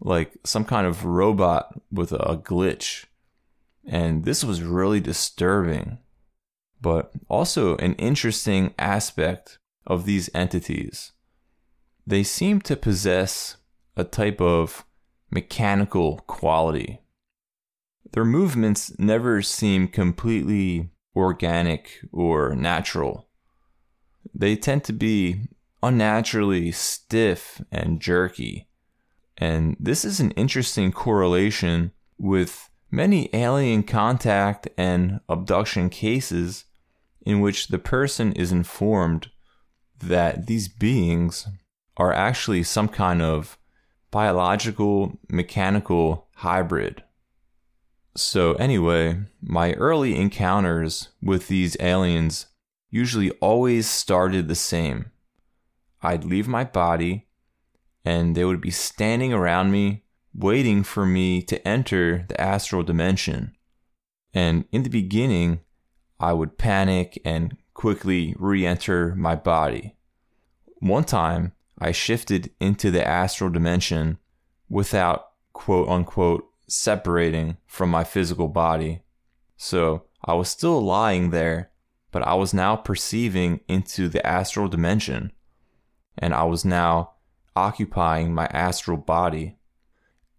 like 0.00 0.32
some 0.44 0.64
kind 0.64 0.86
of 0.86 1.04
robot 1.04 1.80
with 1.92 2.12
a 2.12 2.36
glitch. 2.36 3.04
And 3.86 4.24
this 4.24 4.42
was 4.42 4.62
really 4.62 5.00
disturbing, 5.00 5.98
but 6.80 7.12
also 7.28 7.76
an 7.76 7.94
interesting 7.94 8.74
aspect 8.78 9.58
of 9.86 10.04
these 10.04 10.28
entities. 10.34 11.12
They 12.04 12.24
seem 12.24 12.60
to 12.62 12.76
possess 12.76 13.56
a 13.96 14.04
type 14.04 14.40
of 14.40 14.84
mechanical 15.30 16.18
quality. 16.26 17.00
Their 18.12 18.24
movements 18.24 18.96
never 18.98 19.42
seem 19.42 19.88
completely 19.88 20.90
organic 21.14 22.00
or 22.12 22.54
natural. 22.54 23.25
They 24.34 24.56
tend 24.56 24.84
to 24.84 24.92
be 24.92 25.48
unnaturally 25.82 26.72
stiff 26.72 27.60
and 27.70 28.00
jerky. 28.00 28.68
And 29.38 29.76
this 29.78 30.04
is 30.04 30.20
an 30.20 30.30
interesting 30.32 30.92
correlation 30.92 31.92
with 32.18 32.70
many 32.90 33.28
alien 33.34 33.82
contact 33.82 34.68
and 34.78 35.20
abduction 35.28 35.90
cases 35.90 36.64
in 37.24 37.40
which 37.40 37.68
the 37.68 37.78
person 37.78 38.32
is 38.32 38.52
informed 38.52 39.28
that 39.98 40.46
these 40.46 40.68
beings 40.68 41.46
are 41.96 42.12
actually 42.12 42.62
some 42.62 42.88
kind 42.88 43.20
of 43.20 43.58
biological 44.10 45.18
mechanical 45.28 46.28
hybrid. 46.36 47.02
So, 48.14 48.54
anyway, 48.54 49.20
my 49.42 49.72
early 49.74 50.16
encounters 50.16 51.08
with 51.22 51.48
these 51.48 51.76
aliens 51.80 52.46
usually 52.90 53.30
always 53.32 53.88
started 53.88 54.48
the 54.48 54.54
same. 54.54 55.10
I'd 56.02 56.24
leave 56.24 56.46
my 56.46 56.64
body, 56.64 57.26
and 58.04 58.36
they 58.36 58.44
would 58.44 58.60
be 58.60 58.70
standing 58.70 59.32
around 59.32 59.70
me, 59.70 60.04
waiting 60.34 60.82
for 60.82 61.06
me 61.06 61.42
to 61.42 61.66
enter 61.66 62.24
the 62.28 62.40
astral 62.40 62.82
dimension. 62.82 63.56
And 64.32 64.66
in 64.70 64.82
the 64.82 64.90
beginning, 64.90 65.60
I 66.20 66.32
would 66.32 66.58
panic 66.58 67.20
and 67.24 67.56
quickly 67.74 68.34
re 68.38 68.64
enter 68.66 69.14
my 69.14 69.34
body. 69.34 69.96
One 70.78 71.04
time, 71.04 71.52
I 71.78 71.92
shifted 71.92 72.50
into 72.60 72.90
the 72.90 73.06
astral 73.06 73.50
dimension 73.50 74.18
without 74.68 75.28
quote 75.52 75.88
unquote 75.88 76.46
separating 76.68 77.56
from 77.66 77.90
my 77.90 78.04
physical 78.04 78.48
body. 78.48 79.00
So 79.56 80.04
I 80.24 80.34
was 80.34 80.48
still 80.48 80.80
lying 80.80 81.30
there, 81.30 81.70
but 82.16 82.26
I 82.26 82.32
was 82.32 82.54
now 82.54 82.76
perceiving 82.76 83.60
into 83.68 84.08
the 84.08 84.26
astral 84.26 84.68
dimension, 84.68 85.32
and 86.16 86.32
I 86.32 86.44
was 86.44 86.64
now 86.64 87.12
occupying 87.54 88.32
my 88.32 88.46
astral 88.46 88.96
body. 88.96 89.58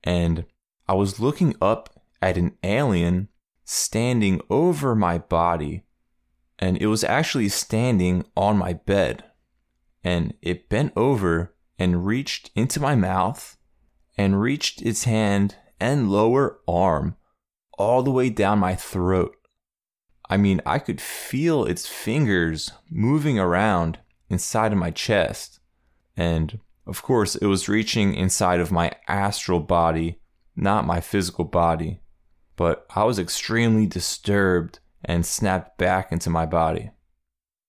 And 0.03 0.45
I 0.87 0.95
was 0.95 1.19
looking 1.19 1.53
up 1.61 2.01
at 2.19 2.35
an 2.35 2.57
alien 2.63 3.29
standing 3.63 4.41
over 4.49 4.95
my 4.95 5.19
body, 5.19 5.83
and 6.57 6.77
it 6.77 6.87
was 6.87 7.03
actually 7.03 7.49
standing 7.49 8.25
on 8.35 8.57
my 8.57 8.73
bed 8.73 9.23
and 10.03 10.33
it 10.41 10.69
bent 10.69 10.93
over 10.95 11.53
and 11.77 12.07
reached 12.07 12.49
into 12.55 12.79
my 12.79 12.95
mouth 12.95 13.55
and 14.17 14.41
reached 14.41 14.81
its 14.81 15.03
hand 15.03 15.57
and 15.79 16.09
lower 16.09 16.57
arm 16.67 17.17
all 17.77 18.01
the 18.01 18.09
way 18.09 18.31
down 18.31 18.57
my 18.57 18.73
throat. 18.73 19.36
I 20.29 20.37
mean, 20.37 20.61
I 20.65 20.79
could 20.79 20.99
feel 20.99 21.63
its 21.63 21.87
fingers 21.87 22.71
moving 22.89 23.39
around 23.39 23.99
inside 24.29 24.71
of 24.73 24.77
my 24.77 24.91
chest. 24.91 25.59
And 26.15 26.59
of 26.85 27.01
course, 27.01 27.35
it 27.35 27.45
was 27.45 27.69
reaching 27.69 28.13
inside 28.13 28.59
of 28.59 28.71
my 28.71 28.91
astral 29.07 29.59
body, 29.59 30.19
not 30.55 30.85
my 30.85 30.99
physical 30.99 31.45
body. 31.45 32.01
But 32.55 32.85
I 32.95 33.03
was 33.03 33.19
extremely 33.19 33.85
disturbed 33.85 34.79
and 35.05 35.25
snapped 35.25 35.77
back 35.77 36.11
into 36.11 36.29
my 36.29 36.45
body. 36.45 36.91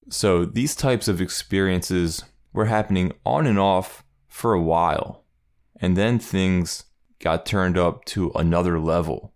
So 0.09 0.45
these 0.45 0.75
types 0.75 1.09
of 1.09 1.21
experiences 1.21 2.25
were 2.53 2.65
happening 2.65 3.13
on 3.25 3.47
and 3.47 3.59
off 3.59 4.03
for 4.27 4.55
a 4.55 4.63
while. 4.63 5.25
And 5.81 5.97
then 5.97 6.19
things 6.19 6.85
got 7.21 7.47
turned 7.47 7.77
up 7.77 8.05
to 8.07 8.31
another 8.35 8.81
level. 8.81 9.35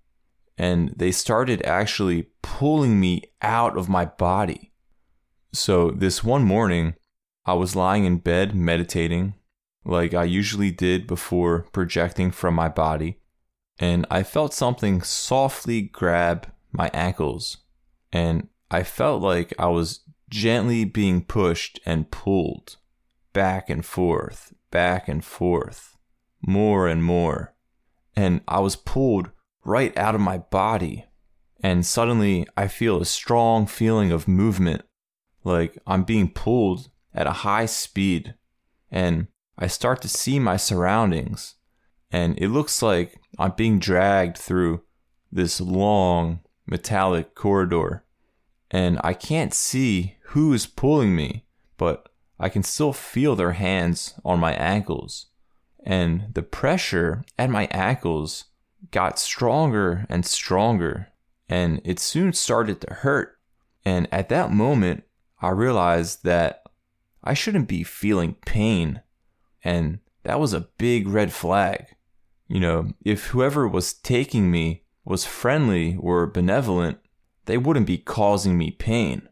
And 0.62 0.94
they 0.96 1.10
started 1.10 1.60
actually 1.66 2.28
pulling 2.40 3.00
me 3.00 3.24
out 3.42 3.76
of 3.76 3.88
my 3.88 4.04
body. 4.04 4.70
So 5.52 5.90
this 5.90 6.22
one 6.22 6.44
morning, 6.44 6.94
I 7.44 7.54
was 7.54 7.74
lying 7.74 8.04
in 8.04 8.18
bed 8.18 8.54
meditating, 8.54 9.34
like 9.84 10.14
I 10.14 10.22
usually 10.22 10.70
did 10.70 11.08
before 11.08 11.66
projecting 11.72 12.30
from 12.30 12.54
my 12.54 12.68
body, 12.68 13.18
and 13.80 14.06
I 14.08 14.22
felt 14.22 14.54
something 14.54 15.02
softly 15.02 15.82
grab 15.82 16.46
my 16.70 16.92
ankles. 16.94 17.56
And 18.12 18.46
I 18.70 18.84
felt 18.84 19.20
like 19.20 19.52
I 19.58 19.66
was 19.66 20.04
gently 20.30 20.84
being 20.84 21.24
pushed 21.24 21.80
and 21.84 22.12
pulled 22.12 22.76
back 23.32 23.68
and 23.68 23.84
forth, 23.84 24.52
back 24.70 25.08
and 25.08 25.24
forth, 25.24 25.96
more 26.40 26.86
and 26.86 27.02
more. 27.02 27.52
And 28.14 28.42
I 28.46 28.60
was 28.60 28.76
pulled 28.76 29.32
right 29.64 29.96
out 29.96 30.14
of 30.14 30.20
my 30.20 30.38
body. 30.38 31.06
And 31.62 31.86
suddenly 31.86 32.46
I 32.56 32.68
feel 32.68 33.00
a 33.00 33.04
strong 33.04 33.66
feeling 33.66 34.10
of 34.10 34.26
movement, 34.26 34.82
like 35.44 35.78
I'm 35.86 36.02
being 36.04 36.30
pulled 36.30 36.90
at 37.14 37.26
a 37.26 37.32
high 37.32 37.66
speed. 37.66 38.34
And 38.90 39.28
I 39.58 39.66
start 39.68 40.02
to 40.02 40.08
see 40.08 40.38
my 40.38 40.56
surroundings. 40.56 41.54
And 42.10 42.38
it 42.38 42.48
looks 42.48 42.82
like 42.82 43.20
I'm 43.38 43.52
being 43.52 43.78
dragged 43.78 44.36
through 44.36 44.82
this 45.30 45.60
long 45.60 46.40
metallic 46.66 47.34
corridor 47.34 48.04
and 48.72 48.98
I 49.04 49.12
can't 49.12 49.52
see 49.52 50.16
who 50.28 50.54
is 50.54 50.66
pulling 50.66 51.14
me, 51.14 51.44
but 51.76 52.08
I 52.40 52.48
can 52.48 52.62
still 52.62 52.94
feel 52.94 53.36
their 53.36 53.52
hands 53.52 54.14
on 54.24 54.40
my 54.40 54.54
ankles. 54.54 55.26
And 55.84 56.32
the 56.32 56.42
pressure 56.42 57.22
at 57.38 57.50
my 57.50 57.66
ankles 57.70 58.46
got 58.90 59.18
stronger 59.18 60.06
and 60.08 60.26
stronger, 60.26 61.08
and 61.48 61.80
it 61.84 61.98
soon 61.98 62.32
started 62.32 62.80
to 62.80 62.94
hurt. 62.94 63.38
And 63.84 64.08
at 64.12 64.28
that 64.28 64.52
moment, 64.52 65.04
I 65.40 65.50
realized 65.50 66.24
that 66.24 66.62
I 67.24 67.34
shouldn't 67.34 67.68
be 67.68 67.84
feeling 67.84 68.34
pain. 68.46 69.02
And 69.64 70.00
that 70.24 70.40
was 70.40 70.52
a 70.52 70.68
big 70.78 71.08
red 71.08 71.32
flag. 71.32 71.86
You 72.48 72.60
know, 72.60 72.92
if 73.04 73.28
whoever 73.28 73.66
was 73.66 73.92
taking 73.92 74.50
me 74.50 74.84
was 75.04 75.24
friendly 75.24 75.96
or 75.98 76.26
benevolent, 76.26 76.98
they 77.46 77.58
wouldn't 77.58 77.86
be 77.86 77.98
causing 77.98 78.56
me 78.56 78.70
pain. 78.70 79.28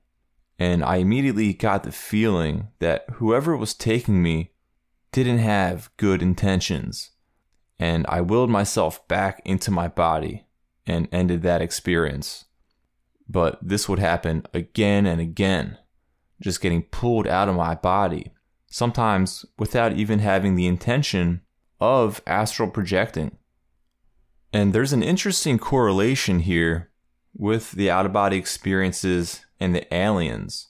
And 0.59 0.85
I 0.85 0.97
immediately 0.97 1.53
got 1.53 1.85
the 1.85 1.93
feeling 1.93 2.69
that 2.81 3.05
whoever 3.15 3.57
was 3.57 3.73
taking 3.73 4.23
me 4.23 4.53
didn't 5.13 5.39
have 5.39 5.91
good 5.97 6.23
intentions. 6.23 7.11
And 7.81 8.05
I 8.11 8.21
willed 8.21 8.51
myself 8.51 9.09
back 9.09 9.41
into 9.47 9.71
my 9.71 9.89
body 9.89 10.45
and 10.87 11.09
ended 11.11 11.41
that 11.43 11.63
experience. 11.63 12.45
But 13.27 13.59
this 13.63 13.89
would 13.89 13.99
happen 13.99 14.45
again 14.53 15.07
and 15.07 15.19
again, 15.19 15.79
just 16.43 16.61
getting 16.61 16.83
pulled 16.83 17.27
out 17.27 17.49
of 17.49 17.57
my 17.57 17.75
body, 17.75 18.33
sometimes 18.67 19.47
without 19.59 19.95
even 19.95 20.19
having 20.19 20.57
the 20.57 20.67
intention 20.67 21.41
of 21.81 22.21
astral 22.27 22.69
projecting. 22.69 23.39
And 24.53 24.75
there's 24.75 24.93
an 24.93 25.03
interesting 25.03 25.59
correlation 25.59 26.41
here 26.41 26.91
with 27.35 27.73
the 27.73 27.91
out 27.91 28.05
of 28.05 28.13
body 28.13 28.37
experiences 28.37 29.47
and 29.59 29.75
the 29.75 29.93
aliens. 29.95 30.69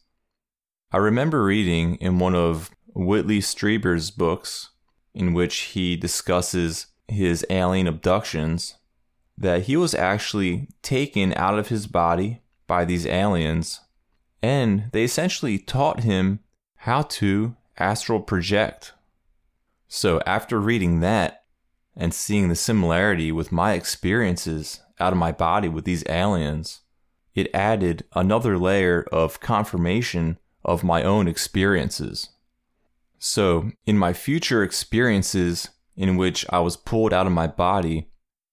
I 0.92 0.98
remember 0.98 1.42
reading 1.42 1.96
in 1.96 2.20
one 2.20 2.36
of 2.36 2.70
Whitley 2.94 3.40
Strieber's 3.40 4.12
books, 4.12 4.70
in 5.12 5.32
which 5.32 5.56
he 5.72 5.96
discusses 5.96 6.86
his 7.12 7.44
alien 7.50 7.86
abductions, 7.86 8.76
that 9.36 9.62
he 9.62 9.76
was 9.76 9.94
actually 9.94 10.68
taken 10.82 11.32
out 11.34 11.58
of 11.58 11.68
his 11.68 11.86
body 11.86 12.40
by 12.66 12.84
these 12.84 13.06
aliens 13.06 13.80
and 14.42 14.90
they 14.92 15.04
essentially 15.04 15.58
taught 15.58 16.00
him 16.00 16.40
how 16.76 17.02
to 17.02 17.56
astral 17.78 18.20
project. 18.20 18.92
So, 19.88 20.20
after 20.26 20.60
reading 20.60 21.00
that 21.00 21.44
and 21.96 22.14
seeing 22.14 22.48
the 22.48 22.56
similarity 22.56 23.32
with 23.32 23.52
my 23.52 23.72
experiences 23.72 24.80
out 24.98 25.12
of 25.12 25.18
my 25.18 25.32
body 25.32 25.68
with 25.68 25.84
these 25.84 26.04
aliens, 26.08 26.80
it 27.34 27.50
added 27.54 28.04
another 28.14 28.56
layer 28.56 29.06
of 29.12 29.40
confirmation 29.40 30.38
of 30.64 30.84
my 30.84 31.02
own 31.02 31.26
experiences. 31.26 32.30
So, 33.18 33.72
in 33.84 33.98
my 33.98 34.12
future 34.12 34.62
experiences 34.62 35.70
in 36.00 36.16
which 36.16 36.46
I 36.48 36.60
was 36.60 36.78
pulled 36.78 37.12
out 37.12 37.26
of 37.26 37.32
my 37.32 37.46
body, 37.46 38.08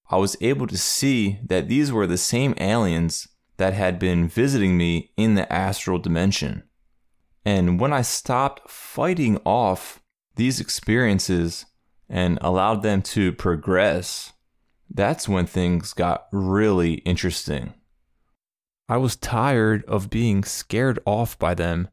I 0.10 0.17
was 0.17 0.36
able 0.41 0.67
to 0.67 0.77
see 0.77 1.39
that 1.45 1.69
these 1.69 1.93
were 1.93 2.05
the 2.05 2.17
same 2.17 2.53
aliens 2.60 3.29
that 3.55 3.73
had 3.73 3.97
been 3.99 4.27
visiting 4.27 4.77
me 4.77 5.12
in 5.15 5.36
the 5.36 5.51
astral 5.51 5.97
dimension. 5.97 6.63
And 7.45 7.79
when 7.79 7.93
I 7.93 8.01
stopped 8.01 8.69
fighting 8.69 9.39
off 9.45 10.03
these 10.36 10.60
experiences 10.60 11.65
and 12.10 12.38
allowed 12.41 12.83
them 12.83 13.01
to 13.03 13.31
progress, 13.31 14.33
that's 14.93 15.29
when 15.29 15.45
things 15.45 15.93
got 15.93 16.27
really 16.33 16.95
interesting. 16.95 17.73
I 18.89 18.97
was 18.97 19.15
tired 19.15 19.86
of 19.86 20.10
being 20.10 20.43
scared 20.43 20.99
off 21.05 21.39
by 21.39 21.53
them, 21.53 21.88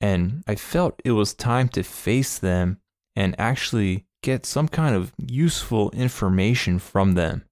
and 0.00 0.42
I 0.48 0.56
felt 0.56 1.00
it 1.04 1.12
was 1.12 1.32
time 1.32 1.68
to 1.70 1.84
face 1.84 2.40
them 2.40 2.78
and 3.14 3.36
actually 3.38 4.06
get 4.26 4.44
some 4.44 4.66
kind 4.66 4.96
of 4.96 5.12
useful 5.16 5.88
information 5.92 6.80
from 6.80 7.14
them. 7.14 7.44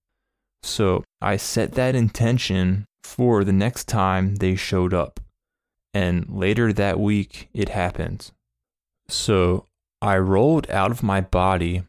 So 0.65 1.05
I 1.23 1.37
set 1.37 1.75
that 1.75 1.95
intention 1.95 2.85
for 3.05 3.45
the 3.45 3.53
next 3.53 3.87
time 3.87 4.35
they 4.37 4.57
showed 4.57 4.93
up. 4.93 5.21
And 5.95 6.29
later 6.29 6.73
that 6.73 6.99
week, 6.99 7.49
it 7.55 7.69
happened. 7.69 8.33
So 9.09 9.67
I 10.03 10.19
rolled 10.19 10.69
out 10.69 10.91
of 10.91 11.05
my 11.05 11.21
body, 11.21 11.85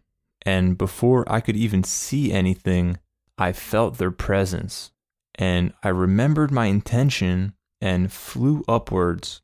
and 0.45 0.77
before 0.77 1.25
I 1.27 1.39
could 1.39 1.55
even 1.57 1.83
see 1.83 2.31
anything, 2.31 2.99
I 3.39 3.53
felt 3.53 3.97
their 3.97 4.11
presence 4.11 4.91
and 5.33 5.73
I 5.83 5.89
remembered 5.89 6.51
my 6.51 6.67
intention 6.67 7.55
and 7.81 8.13
flew 8.13 8.63
upwards. 8.67 9.41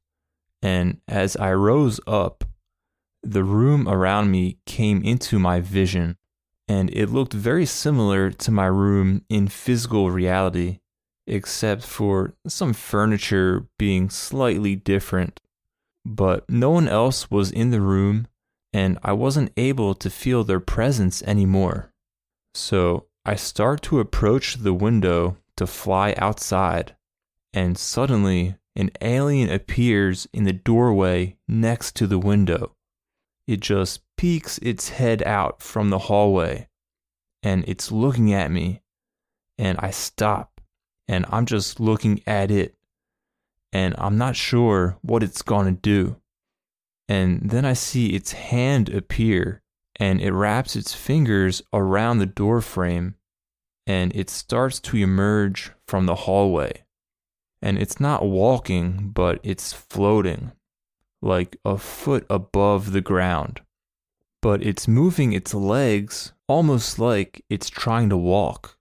And 0.61 1.01
as 1.07 1.35
I 1.35 1.51
rose 1.53 1.99
up, 2.05 2.43
the 3.23 3.43
room 3.43 3.87
around 3.87 4.31
me 4.31 4.57
came 4.65 5.03
into 5.03 5.39
my 5.39 5.59
vision, 5.61 6.17
and 6.67 6.89
it 6.91 7.09
looked 7.09 7.33
very 7.33 7.65
similar 7.65 8.31
to 8.31 8.51
my 8.51 8.65
room 8.65 9.23
in 9.29 9.47
physical 9.47 10.09
reality, 10.11 10.79
except 11.27 11.83
for 11.83 12.33
some 12.47 12.73
furniture 12.73 13.67
being 13.77 14.09
slightly 14.09 14.75
different. 14.75 15.39
But 16.05 16.49
no 16.49 16.71
one 16.71 16.87
else 16.87 17.29
was 17.29 17.51
in 17.51 17.71
the 17.71 17.81
room, 17.81 18.27
and 18.73 18.97
I 19.03 19.13
wasn't 19.13 19.51
able 19.57 19.93
to 19.95 20.09
feel 20.09 20.43
their 20.43 20.59
presence 20.59 21.21
anymore. 21.23 21.91
So 22.53 23.05
I 23.25 23.35
start 23.35 23.83
to 23.83 23.99
approach 23.99 24.55
the 24.55 24.73
window 24.73 25.37
to 25.57 25.67
fly 25.67 26.15
outside, 26.17 26.95
and 27.53 27.77
suddenly 27.77 28.55
an 28.75 28.89
alien 29.01 29.49
appears 29.49 30.27
in 30.33 30.45
the 30.45 30.53
doorway 30.53 31.37
next 31.47 31.95
to 31.97 32.07
the 32.07 32.19
window. 32.19 32.75
It 33.51 33.59
just 33.59 34.01
peeks 34.15 34.59
its 34.59 34.89
head 34.89 35.21
out 35.23 35.61
from 35.61 35.89
the 35.89 35.99
hallway, 35.99 36.69
and 37.43 37.65
it's 37.67 37.91
looking 37.91 38.33
at 38.33 38.49
me, 38.49 38.81
and 39.57 39.77
I 39.79 39.91
stop, 39.91 40.61
and 41.05 41.25
I'm 41.29 41.45
just 41.45 41.79
looking 41.79 42.21
at 42.25 42.49
it, 42.49 42.77
and 43.73 43.93
I'm 43.97 44.17
not 44.17 44.37
sure 44.37 44.97
what 45.01 45.21
it's 45.21 45.41
gonna 45.41 45.73
do. 45.73 46.15
And 47.09 47.49
then 47.49 47.65
I 47.65 47.73
see 47.73 48.15
its 48.15 48.31
hand 48.31 48.87
appear, 48.87 49.61
and 49.97 50.21
it 50.21 50.31
wraps 50.31 50.77
its 50.77 50.93
fingers 50.93 51.61
around 51.73 52.19
the 52.19 52.25
doorframe 52.25 53.15
and 53.85 54.15
it 54.15 54.29
starts 54.29 54.79
to 54.79 54.95
emerge 54.95 55.71
from 55.87 56.05
the 56.05 56.15
hallway. 56.15 56.85
And 57.61 57.77
it's 57.77 57.99
not 57.99 58.25
walking, 58.25 59.11
but 59.13 59.39
it's 59.43 59.73
floating, 59.73 60.53
like 61.21 61.57
a 61.63 61.77
foot 61.77 62.25
above 62.29 62.91
the 62.91 63.01
ground. 63.01 63.61
But 64.41 64.63
it's 64.63 64.87
moving 64.87 65.33
its 65.33 65.53
legs 65.53 66.33
almost 66.47 66.99
like 66.99 67.45
it's 67.49 67.69
trying 67.69 68.09
to 68.09 68.17
walk. 68.17 68.77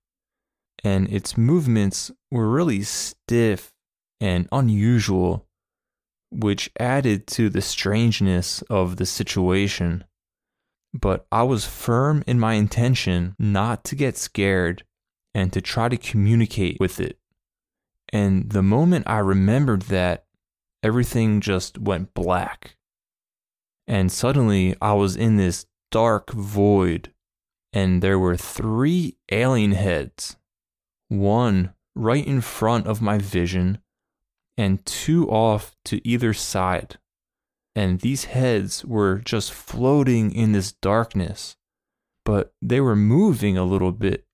And 0.83 1.09
its 1.13 1.37
movements 1.37 2.11
were 2.31 2.49
really 2.49 2.83
stiff 2.83 3.73
and 4.21 4.49
unusual, 4.51 5.47
which 6.31 6.71
added 6.79 7.27
to 7.27 7.51
the 7.51 7.61
strangeness 7.61 8.63
of 8.63 8.97
the 8.97 9.07
situation. 9.07 10.05
But 10.93 11.27
I 11.31 11.43
was 11.43 11.67
firm 11.67 12.25
in 12.27 12.41
my 12.41 12.55
intention 12.55 13.37
not 13.39 13.85
to 13.85 13.95
get 13.95 14.17
scared 14.17 14.85
and 15.35 15.53
to 15.53 15.61
try 15.61 15.89
to 15.89 15.97
communicate 15.97 16.79
with 16.81 16.99
it. 16.99 17.19
And 18.13 18.51
the 18.51 18.63
moment 18.63 19.07
I 19.07 19.19
remembered 19.19 19.83
that, 19.83 20.25
everything 20.83 21.41
just 21.41 21.79
went 21.79 22.15
black. 22.15 22.77
And 23.87 24.11
suddenly 24.11 24.77
I 24.81 24.93
was 24.93 25.17
in 25.17 25.37
this 25.37 25.67
dark 25.91 26.31
void, 26.31 27.13
and 27.73 28.03
there 28.03 28.19
were 28.19 28.37
three 28.37 29.17
alien 29.31 29.73
heads 29.73 30.37
one 31.09 31.75
right 31.95 32.25
in 32.25 32.41
front 32.41 32.87
of 32.87 33.03
my 33.03 33.19
vision, 33.19 33.79
and 34.57 34.85
two 34.87 35.29
off 35.29 35.77
to 35.85 36.07
either 36.07 36.33
side. 36.33 36.99
And 37.75 38.01
these 38.01 38.25
heads 38.25 38.85
were 38.85 39.19
just 39.19 39.53
floating 39.53 40.33
in 40.33 40.53
this 40.53 40.73
darkness, 40.73 41.57
but 42.25 42.53
they 42.61 42.81
were 42.81 42.97
moving 42.97 43.57
a 43.57 43.65
little 43.65 43.93
bit 43.93 44.27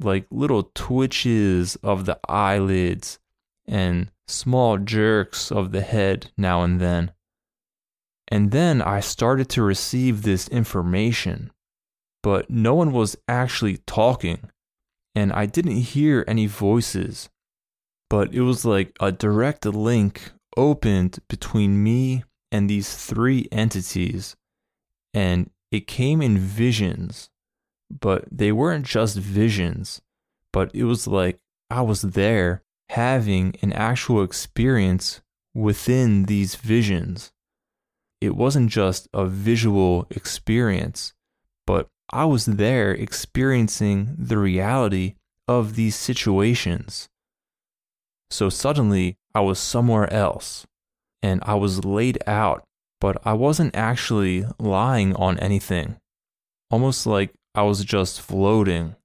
like 0.00 0.26
little 0.30 0.70
twitches 0.74 1.76
of 1.76 2.06
the 2.06 2.18
eyelids 2.28 3.18
and 3.66 4.10
small 4.32 4.78
jerks 4.78 5.52
of 5.52 5.72
the 5.72 5.80
head 5.80 6.30
now 6.36 6.62
and 6.62 6.80
then. 6.80 7.12
And 8.28 8.50
then 8.50 8.80
I 8.80 9.00
started 9.00 9.48
to 9.50 9.62
receive 9.62 10.22
this 10.22 10.48
information, 10.48 11.50
but 12.22 12.48
no 12.50 12.74
one 12.74 12.92
was 12.92 13.16
actually 13.28 13.78
talking, 13.86 14.50
and 15.14 15.32
I 15.32 15.46
didn't 15.46 15.76
hear 15.76 16.24
any 16.26 16.46
voices. 16.46 17.28
But 18.08 18.32
it 18.34 18.42
was 18.42 18.64
like 18.64 18.96
a 19.00 19.12
direct 19.12 19.64
link 19.66 20.32
opened 20.56 21.18
between 21.28 21.82
me 21.82 22.24
and 22.50 22.68
these 22.68 22.94
three 22.94 23.48
entities, 23.52 24.36
and 25.12 25.50
it 25.70 25.86
came 25.86 26.22
in 26.22 26.38
visions 26.38 27.30
but 28.00 28.24
they 28.30 28.52
weren't 28.52 28.86
just 28.86 29.16
visions, 29.16 30.00
but 30.52 30.74
it 30.74 30.84
was 30.84 31.06
like 31.06 31.38
I 31.70 31.82
was 31.82 32.02
there 32.02 32.62
having 32.92 33.54
an 33.62 33.72
actual 33.72 34.22
experience 34.22 35.22
within 35.54 36.24
these 36.24 36.56
visions. 36.56 37.32
It 38.20 38.36
wasn't 38.36 38.70
just 38.70 39.08
a 39.14 39.24
visual 39.24 40.06
experience, 40.10 41.14
but 41.66 41.88
I 42.12 42.26
was 42.26 42.44
there 42.44 42.92
experiencing 42.92 44.14
the 44.18 44.36
reality 44.36 45.14
of 45.48 45.74
these 45.74 45.96
situations. 45.96 47.08
So 48.30 48.50
suddenly 48.50 49.16
I 49.34 49.40
was 49.40 49.58
somewhere 49.58 50.12
else 50.12 50.66
and 51.22 51.42
I 51.46 51.54
was 51.54 51.86
laid 51.86 52.18
out, 52.26 52.62
but 53.00 53.16
I 53.24 53.32
wasn't 53.32 53.74
actually 53.74 54.44
lying 54.58 55.16
on 55.16 55.38
anything. 55.38 55.96
Almost 56.70 57.06
like 57.06 57.32
I 57.54 57.62
was 57.62 57.86
just 57.86 58.20
floating. 58.20 58.96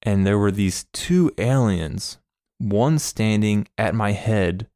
And 0.00 0.26
there 0.26 0.38
were 0.38 0.52
these 0.52 0.86
two 0.94 1.32
aliens, 1.36 2.16
one 2.58 2.98
standing 2.98 3.68
at 3.76 3.94
my 3.94 4.12
head 4.12 4.68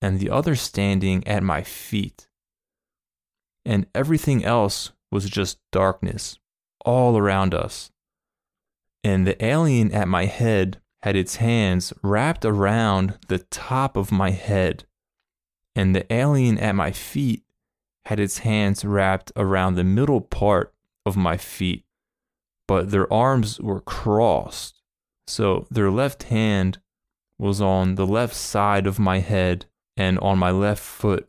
and 0.00 0.20
the 0.20 0.30
other 0.30 0.54
standing 0.54 1.26
at 1.26 1.42
my 1.42 1.62
feet. 1.62 2.28
And 3.64 3.86
everything 3.94 4.44
else 4.44 4.92
was 5.10 5.28
just 5.28 5.58
darkness 5.72 6.38
all 6.84 7.16
around 7.16 7.54
us. 7.54 7.90
And 9.02 9.26
the 9.26 9.42
alien 9.44 9.92
at 9.92 10.08
my 10.08 10.26
head 10.26 10.80
had 11.02 11.16
its 11.16 11.36
hands 11.36 11.92
wrapped 12.02 12.44
around 12.44 13.18
the 13.28 13.38
top 13.38 13.96
of 13.96 14.12
my 14.12 14.30
head. 14.30 14.84
And 15.74 15.94
the 15.94 16.10
alien 16.12 16.58
at 16.58 16.74
my 16.74 16.90
feet 16.92 17.42
had 18.06 18.20
its 18.20 18.38
hands 18.38 18.84
wrapped 18.84 19.32
around 19.36 19.74
the 19.74 19.84
middle 19.84 20.20
part 20.20 20.72
of 21.04 21.16
my 21.16 21.36
feet 21.36 21.86
but 22.66 22.90
their 22.90 23.12
arms 23.12 23.60
were 23.60 23.80
crossed. 23.80 24.80
So 25.26 25.66
their 25.70 25.90
left 25.90 26.24
hand 26.24 26.78
was 27.38 27.60
on 27.60 27.96
the 27.96 28.06
left 28.06 28.34
side 28.34 28.86
of 28.86 28.98
my 28.98 29.20
head 29.20 29.66
and 29.96 30.18
on 30.20 30.38
my 30.38 30.50
left 30.50 30.82
foot, 30.82 31.28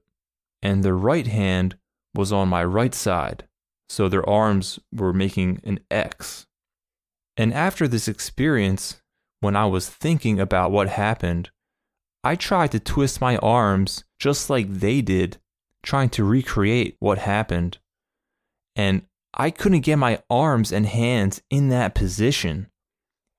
and 0.61 0.83
their 0.83 0.95
right 0.95 1.27
hand 1.27 1.77
was 2.13 2.31
on 2.31 2.49
my 2.49 2.63
right 2.63 2.93
side. 2.93 3.47
So 3.89 4.09
their 4.09 4.27
arms 4.27 4.79
were 4.93 5.13
making 5.13 5.61
an 5.63 5.79
X. 5.89 6.45
And 7.37 7.53
after 7.53 7.87
this 7.87 8.07
experience, 8.07 9.01
when 9.39 9.55
I 9.55 9.65
was 9.65 9.87
thinking 9.87 10.39
about 10.39 10.71
what 10.71 10.89
happened, 10.89 11.51
I 12.23 12.35
tried 12.35 12.71
to 12.71 12.79
twist 12.79 13.21
my 13.21 13.37
arms 13.37 14.03
just 14.19 14.49
like 14.49 14.67
they 14.69 15.01
did, 15.01 15.37
trying 15.83 16.09
to 16.09 16.23
recreate 16.23 16.97
what 16.99 17.19
happened. 17.19 17.77
And 18.75 19.03
I 19.33 19.51
couldn't 19.51 19.81
get 19.81 19.97
my 19.97 20.21
arms 20.29 20.71
and 20.71 20.85
hands 20.85 21.41
in 21.49 21.69
that 21.69 21.95
position. 21.95 22.67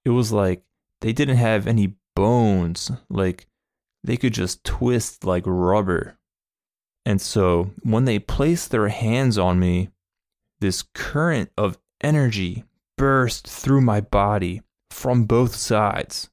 It 0.04 0.11
was 0.11 0.33
like 0.33 0.62
they 1.00 1.12
didn't 1.12 1.37
have 1.37 1.66
any 1.66 1.94
bones, 2.18 2.90
like 3.09 3.46
they 4.02 4.16
could 4.16 4.35
just 4.35 4.64
twist 4.64 5.22
like 5.22 5.44
rubber. 5.46 6.18
And 7.07 7.20
so 7.20 7.70
when 7.85 8.07
they 8.07 8.18
placed 8.18 8.72
their 8.72 8.88
hands 8.88 9.38
on 9.38 9.61
me, 9.61 9.90
this 10.59 10.83
current 10.94 11.50
of 11.57 11.78
energy 12.00 12.64
burst 12.96 13.46
through 13.46 13.83
my 13.83 14.00
body 14.00 14.62
from 14.90 15.26
both 15.26 15.54
sides. 15.54 16.28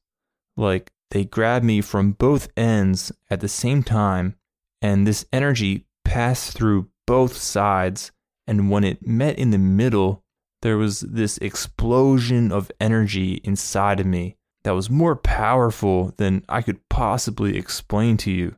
Like 0.56 0.90
they 1.12 1.24
grabbed 1.24 1.64
me 1.64 1.80
from 1.82 2.10
both 2.10 2.48
ends 2.56 3.12
at 3.30 3.38
the 3.40 3.48
same 3.48 3.84
time, 3.84 4.34
and 4.82 5.06
this 5.06 5.24
energy 5.32 5.86
passed 6.04 6.56
through 6.56 6.88
both 7.06 7.36
sides. 7.36 8.10
And 8.48 8.72
when 8.72 8.82
it 8.82 9.06
met 9.06 9.38
in 9.38 9.50
the 9.50 9.58
middle, 9.58 10.24
there 10.62 10.78
was 10.78 11.02
this 11.02 11.38
explosion 11.38 12.50
of 12.50 12.72
energy 12.80 13.34
inside 13.44 14.00
of 14.00 14.06
me 14.06 14.36
that 14.66 14.74
was 14.74 14.90
more 14.90 15.14
powerful 15.14 16.12
than 16.16 16.44
I 16.48 16.60
could 16.60 16.80
possibly 16.88 17.56
explain 17.56 18.16
to 18.16 18.32
you. 18.32 18.56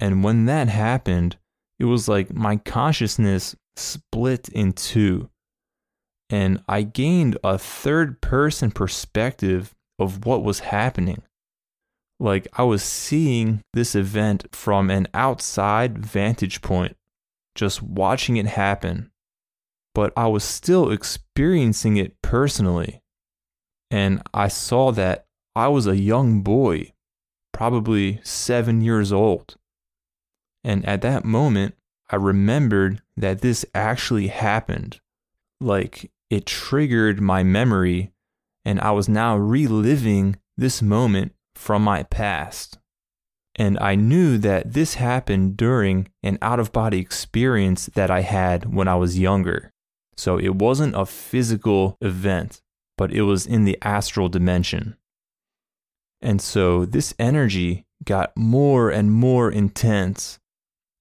And 0.00 0.24
when 0.24 0.46
that 0.46 0.70
happened, 0.70 1.36
it 1.78 1.84
was 1.84 2.08
like 2.08 2.32
my 2.32 2.56
consciousness 2.56 3.54
split 3.76 4.48
in 4.48 4.72
two. 4.72 5.28
And 6.30 6.62
I 6.66 6.80
gained 6.80 7.36
a 7.44 7.58
third 7.58 8.22
person 8.22 8.70
perspective 8.70 9.74
of 9.98 10.24
what 10.24 10.42
was 10.42 10.60
happening. 10.60 11.22
Like 12.18 12.48
I 12.54 12.62
was 12.62 12.82
seeing 12.82 13.60
this 13.74 13.94
event 13.94 14.46
from 14.52 14.88
an 14.88 15.08
outside 15.12 15.98
vantage 15.98 16.62
point, 16.62 16.96
just 17.54 17.82
watching 17.82 18.38
it 18.38 18.46
happen. 18.46 19.10
But 19.94 20.10
I 20.16 20.28
was 20.28 20.42
still 20.42 20.90
experiencing 20.90 21.98
it 21.98 22.14
personally 22.22 23.02
and 23.90 24.22
I 24.34 24.48
saw 24.48 24.92
that 24.92 25.26
I 25.56 25.68
was 25.68 25.86
a 25.86 25.96
young 25.96 26.42
boy, 26.42 26.92
probably 27.52 28.20
seven 28.22 28.80
years 28.80 29.12
old. 29.12 29.56
And 30.62 30.84
at 30.86 31.02
that 31.02 31.24
moment, 31.24 31.74
I 32.10 32.16
remembered 32.16 33.02
that 33.16 33.40
this 33.40 33.64
actually 33.74 34.28
happened. 34.28 35.00
Like 35.60 36.10
it 36.30 36.46
triggered 36.46 37.20
my 37.20 37.42
memory, 37.42 38.12
and 38.64 38.80
I 38.80 38.90
was 38.92 39.08
now 39.08 39.36
reliving 39.36 40.36
this 40.56 40.82
moment 40.82 41.32
from 41.54 41.82
my 41.82 42.02
past. 42.04 42.78
And 43.54 43.78
I 43.80 43.96
knew 43.96 44.38
that 44.38 44.72
this 44.74 44.94
happened 44.94 45.56
during 45.56 46.08
an 46.22 46.38
out 46.40 46.60
of 46.60 46.72
body 46.72 47.00
experience 47.00 47.86
that 47.94 48.10
I 48.10 48.20
had 48.20 48.72
when 48.72 48.86
I 48.86 48.94
was 48.94 49.18
younger. 49.18 49.72
So 50.16 50.38
it 50.38 50.54
wasn't 50.54 50.94
a 50.94 51.06
physical 51.06 51.96
event 52.00 52.62
but 52.98 53.12
it 53.12 53.22
was 53.22 53.46
in 53.46 53.64
the 53.64 53.78
astral 53.80 54.28
dimension. 54.28 54.96
And 56.20 56.42
so 56.42 56.84
this 56.84 57.14
energy 57.18 57.86
got 58.04 58.36
more 58.36 58.90
and 58.90 59.12
more 59.12 59.50
intense. 59.50 60.40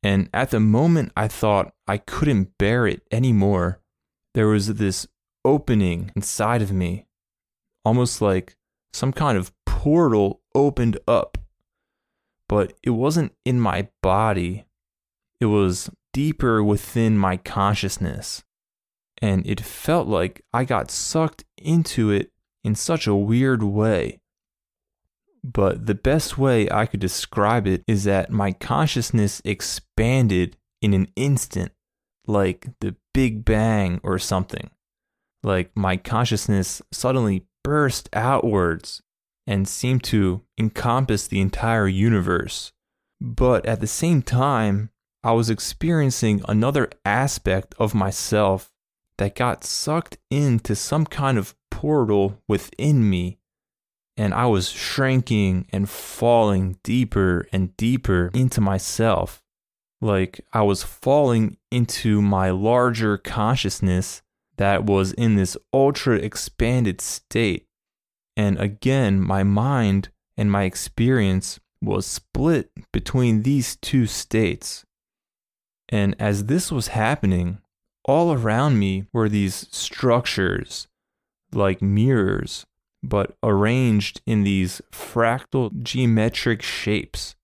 And 0.04 0.30
at 0.32 0.52
the 0.52 0.60
moment 0.60 1.12
I 1.18 1.28
thought 1.28 1.74
I 1.88 1.98
couldn't 1.98 2.58
bear 2.60 2.86
it 2.88 3.02
anymore, 3.12 3.82
there 4.36 4.48
was 4.48 4.76
this 4.76 5.08
opening 5.44 6.12
inside 6.16 6.62
of 6.62 6.72
me, 6.72 7.08
almost 7.84 8.22
like 8.22 8.56
some 8.94 9.12
kind 9.12 9.38
of 9.38 9.52
portal 9.66 10.42
opened 10.54 11.00
up. 11.08 11.40
But 12.48 12.74
it 12.84 12.92
wasn't 12.92 13.34
in 13.44 13.60
my 13.60 13.90
body, 14.04 14.68
it 15.42 15.48
was 15.48 15.90
deeper 16.14 16.64
within 16.64 17.18
my 17.18 17.38
consciousness 17.38 18.44
and 19.22 19.46
it 19.46 19.62
felt 19.62 20.08
like 20.08 20.44
I 20.54 20.66
got 20.66 20.92
sucked 20.92 21.46
into 21.58 22.12
it 22.12 22.32
in 22.64 22.76
such 22.76 23.08
a 23.08 23.16
weird 23.16 23.64
way. 23.64 24.20
But 25.44 25.86
the 25.86 25.96
best 25.96 26.38
way 26.38 26.70
I 26.70 26.86
could 26.86 27.00
describe 27.00 27.68
it 27.68 27.84
is 27.88 28.04
that 28.04 28.32
my 28.32 28.52
consciousness 28.52 29.42
expanded 29.46 30.58
in 30.82 30.94
an 30.94 31.08
instant, 31.16 31.72
like 32.26 32.68
the 32.82 32.96
Big 33.14 33.46
Bang 33.46 34.00
or 34.04 34.20
something. 34.20 34.70
Like 35.44 35.72
my 35.76 35.98
consciousness 35.98 36.82
suddenly 36.92 37.46
burst 37.64 38.10
outwards 38.14 39.02
and 39.46 39.68
seemed 39.68 40.04
to 40.04 40.44
encompass 40.58 41.28
the 41.28 41.40
entire 41.40 41.88
universe. 41.88 42.74
But 43.22 43.66
at 43.66 43.80
the 43.80 43.88
same 43.88 44.22
time, 44.22 44.90
I 45.24 45.32
was 45.32 45.50
experiencing 45.50 46.42
another 46.48 46.90
aspect 47.06 47.74
of 47.80 47.96
myself 47.96 48.72
that 49.18 49.36
got 49.36 49.64
sucked 49.64 50.18
into 50.30 50.76
some 50.76 51.06
kind 51.06 51.38
of 51.38 51.56
portal 51.72 52.42
within 52.48 53.10
me. 53.10 53.40
And 54.16 54.34
I 54.34 54.48
was 54.48 54.70
shrinking 54.70 55.68
and 55.72 55.90
falling 55.90 56.80
deeper 56.84 57.48
and 57.52 57.76
deeper 57.78 58.32
into 58.34 58.62
myself. 58.62 59.44
Like 60.02 60.42
I 60.54 60.62
was 60.62 60.84
falling 60.84 61.58
into 61.72 62.22
my 62.22 62.50
larger 62.50 63.18
consciousness 63.18 64.22
that 64.58 64.86
was 64.86 65.14
in 65.14 65.36
this 65.36 65.56
ultra 65.74 66.16
expanded 66.18 67.00
state. 67.02 67.68
And 68.36 68.60
again, 68.60 69.20
my 69.22 69.44
mind 69.44 70.10
and 70.36 70.52
my 70.52 70.64
experience 70.64 71.60
was 71.82 72.06
split 72.06 72.72
between 72.92 73.44
these 73.44 73.76
two 73.76 74.08
states. 74.08 74.86
And 75.90 76.16
as 76.20 76.46
this 76.46 76.72
was 76.72 76.90
happening, 76.90 77.60
all 78.08 78.34
around 78.34 78.80
me 78.80 79.06
were 79.14 79.30
these 79.30 79.68
structures 79.72 80.88
like 81.52 81.82
mirrors, 81.82 82.66
but 83.04 83.36
arranged 83.44 84.22
in 84.26 84.44
these 84.44 84.82
fractal 84.92 85.72
geometric 85.84 86.62
shapes. 86.62 87.36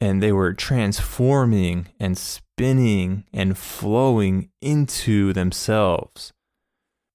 And 0.00 0.22
they 0.22 0.32
were 0.32 0.54
transforming 0.54 1.88
and 1.98 2.16
spinning 2.16 3.24
and 3.32 3.58
flowing 3.58 4.50
into 4.60 5.32
themselves. 5.32 6.32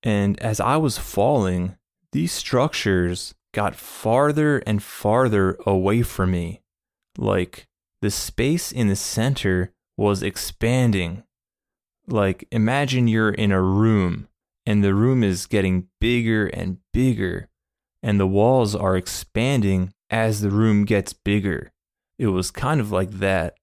And 0.03 0.37
as 0.41 0.59
I 0.59 0.75
was 0.77 0.97
falling, 0.97 1.77
these 2.11 2.33
structures 2.33 3.33
got 3.53 3.75
farther 3.75 4.57
and 4.67 4.83
farther 4.83 5.57
away 5.65 6.01
from 6.01 6.31
me. 6.31 6.61
Like 7.17 7.67
the 8.01 8.11
space 8.11 8.71
in 8.71 8.89
the 8.89 8.97
center 8.97 9.71
was 9.95 10.21
expanding 10.21 11.23
like, 12.07 12.47
imagine 12.51 13.07
you're 13.07 13.31
in 13.31 13.51
a 13.51 13.61
room 13.61 14.27
and 14.65 14.83
the 14.83 14.93
room 14.93 15.23
is 15.23 15.45
getting 15.45 15.87
bigger 15.99 16.47
and 16.47 16.77
bigger, 16.93 17.49
and 18.01 18.19
the 18.19 18.27
walls 18.27 18.75
are 18.75 18.95
expanding 18.95 19.93
as 20.09 20.41
the 20.41 20.49
room 20.49 20.85
gets 20.85 21.11
bigger. 21.11 21.71
It 22.17 22.27
was 22.27 22.51
kind 22.51 22.79
of 22.79 22.91
like 22.91 23.11
that. 23.11 23.55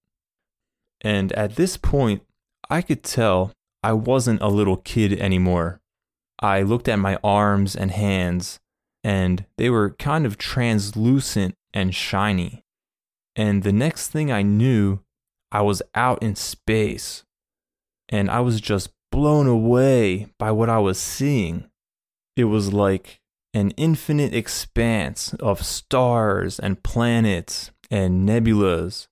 And 1.01 1.33
at 1.33 1.57
this 1.57 1.77
point, 1.77 2.23
I 2.69 2.83
could 2.83 3.03
tell 3.03 3.53
I 3.83 3.95
wasn't 3.95 4.43
a 4.43 4.49
little 4.49 4.77
kid 4.77 5.19
anymore. 5.19 5.81
I 6.39 6.63
looked 6.63 6.89
at 6.89 6.99
my 6.99 7.19
arms 7.25 7.75
and 7.75 7.91
hands, 7.91 8.61
and 9.03 9.47
they 9.57 9.71
were 9.71 9.91
kind 9.91 10.27
of 10.27 10.37
translucent 10.37 11.55
and 11.73 11.95
shiny. 11.95 12.63
And 13.35 13.63
the 13.63 13.73
next 13.73 14.09
thing 14.09 14.31
I 14.31 14.43
knew, 14.43 15.01
I 15.51 15.63
was 15.63 15.83
out 15.95 16.23
in 16.23 16.37
space 16.37 17.25
and 18.11 18.31
I 18.31 18.41
was 18.41 18.61
just 18.61 18.91
blown 19.11 19.47
away 19.47 20.27
by 20.39 20.51
what 20.51 20.69
I 20.69 20.79
was 20.79 20.99
seeing. 20.99 21.71
It 22.37 22.45
was 22.45 22.73
like 22.73 23.21
an 23.55 23.71
infinite 23.73 24.35
expanse 24.35 25.33
of 25.35 25.65
stars 25.65 26.59
and 26.59 26.83
planets 26.83 27.71
and 27.91 28.29
nebulas, 28.29 29.09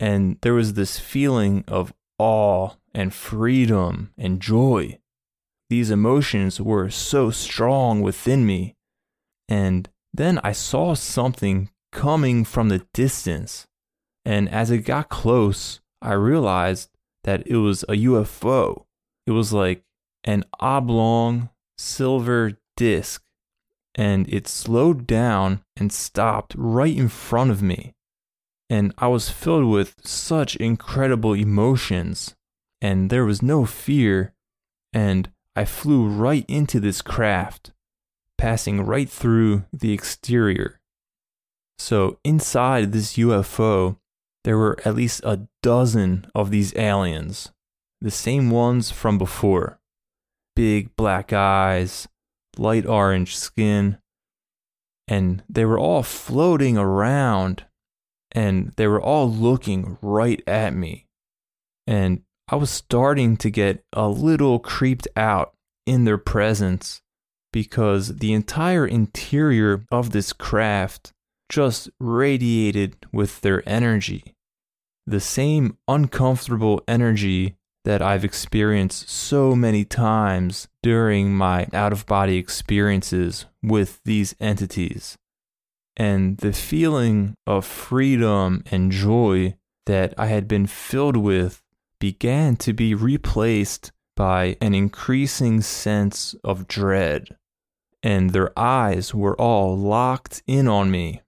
and 0.00 0.38
there 0.42 0.54
was 0.54 0.74
this 0.74 0.98
feeling 0.98 1.64
of 1.68 1.92
awe 2.18 2.70
and 2.94 3.14
freedom 3.14 4.12
and 4.18 4.40
joy. 4.40 4.98
These 5.70 5.90
emotions 5.90 6.60
were 6.60 6.90
so 6.90 7.30
strong 7.30 8.02
within 8.02 8.44
me. 8.44 8.76
And 9.48 9.88
then 10.12 10.38
I 10.44 10.52
saw 10.52 10.94
something 10.94 11.70
coming 11.92 12.44
from 12.44 12.68
the 12.68 12.86
distance. 12.92 13.66
And 14.24 14.48
as 14.50 14.70
it 14.70 14.78
got 14.80 15.08
close, 15.08 15.80
I 16.02 16.12
realized 16.12 16.90
that 17.24 17.46
it 17.46 17.56
was 17.56 17.82
a 17.84 17.92
UFO. 17.92 18.84
It 19.26 19.32
was 19.32 19.52
like 19.52 19.82
an 20.24 20.44
oblong 20.60 21.50
silver 21.78 22.58
disc, 22.76 23.22
and 23.94 24.28
it 24.28 24.48
slowed 24.48 25.06
down 25.06 25.62
and 25.76 25.92
stopped 25.92 26.54
right 26.56 26.96
in 26.96 27.08
front 27.08 27.50
of 27.50 27.62
me. 27.62 27.94
And 28.70 28.94
I 28.96 29.08
was 29.08 29.28
filled 29.28 29.66
with 29.66 29.94
such 30.04 30.56
incredible 30.56 31.34
emotions, 31.34 32.34
and 32.80 33.10
there 33.10 33.24
was 33.24 33.42
no 33.42 33.66
fear, 33.66 34.34
and 34.92 35.30
I 35.54 35.66
flew 35.66 36.06
right 36.06 36.44
into 36.48 36.80
this 36.80 37.02
craft, 37.02 37.72
passing 38.38 38.80
right 38.80 39.08
through 39.08 39.64
the 39.72 39.92
exterior. 39.92 40.80
So, 41.78 42.18
inside 42.24 42.92
this 42.92 43.16
UFO, 43.16 43.98
there 44.44 44.58
were 44.58 44.78
at 44.84 44.94
least 44.94 45.20
a 45.24 45.46
dozen 45.62 46.26
of 46.34 46.50
these 46.50 46.74
aliens, 46.76 47.52
the 48.00 48.10
same 48.10 48.50
ones 48.50 48.90
from 48.90 49.18
before 49.18 49.78
big 50.54 50.94
black 50.96 51.32
eyes, 51.32 52.06
light 52.58 52.86
orange 52.86 53.36
skin, 53.36 53.98
and 55.08 55.42
they 55.48 55.64
were 55.64 55.78
all 55.78 56.02
floating 56.02 56.76
around 56.76 57.64
and 58.32 58.72
they 58.76 58.86
were 58.86 59.00
all 59.00 59.30
looking 59.30 59.98
right 60.00 60.42
at 60.46 60.74
me. 60.74 61.06
And 61.86 62.22
I 62.48 62.56
was 62.56 62.70
starting 62.70 63.36
to 63.38 63.50
get 63.50 63.84
a 63.92 64.08
little 64.08 64.58
creeped 64.58 65.08
out 65.16 65.54
in 65.86 66.04
their 66.04 66.18
presence 66.18 67.02
because 67.52 68.16
the 68.16 68.32
entire 68.32 68.86
interior 68.86 69.84
of 69.90 70.10
this 70.10 70.32
craft 70.32 71.12
just 71.52 71.90
radiated 72.00 72.96
with 73.12 73.42
their 73.42 73.62
energy. 73.68 74.34
The 75.06 75.20
same 75.20 75.76
uncomfortable 75.86 76.82
energy 76.88 77.56
that 77.84 78.00
I've 78.00 78.24
experienced 78.24 79.10
so 79.10 79.54
many 79.54 79.84
times 79.84 80.66
during 80.82 81.34
my 81.34 81.66
out 81.74 81.92
of 81.92 82.06
body 82.06 82.38
experiences 82.38 83.44
with 83.62 84.00
these 84.04 84.34
entities. 84.40 85.18
And 85.94 86.38
the 86.38 86.54
feeling 86.54 87.34
of 87.46 87.66
freedom 87.66 88.62
and 88.70 88.90
joy 88.90 89.56
that 89.84 90.14
I 90.16 90.28
had 90.28 90.48
been 90.48 90.66
filled 90.66 91.18
with 91.18 91.60
began 92.00 92.56
to 92.56 92.72
be 92.72 92.94
replaced 92.94 93.92
by 94.16 94.56
an 94.62 94.74
increasing 94.74 95.60
sense 95.60 96.34
of 96.42 96.66
dread. 96.66 97.36
And 98.02 98.30
their 98.30 98.58
eyes 98.58 99.14
were 99.14 99.38
all 99.38 99.76
locked 99.76 100.42
in 100.46 100.66
on 100.66 100.90
me. 100.90 101.21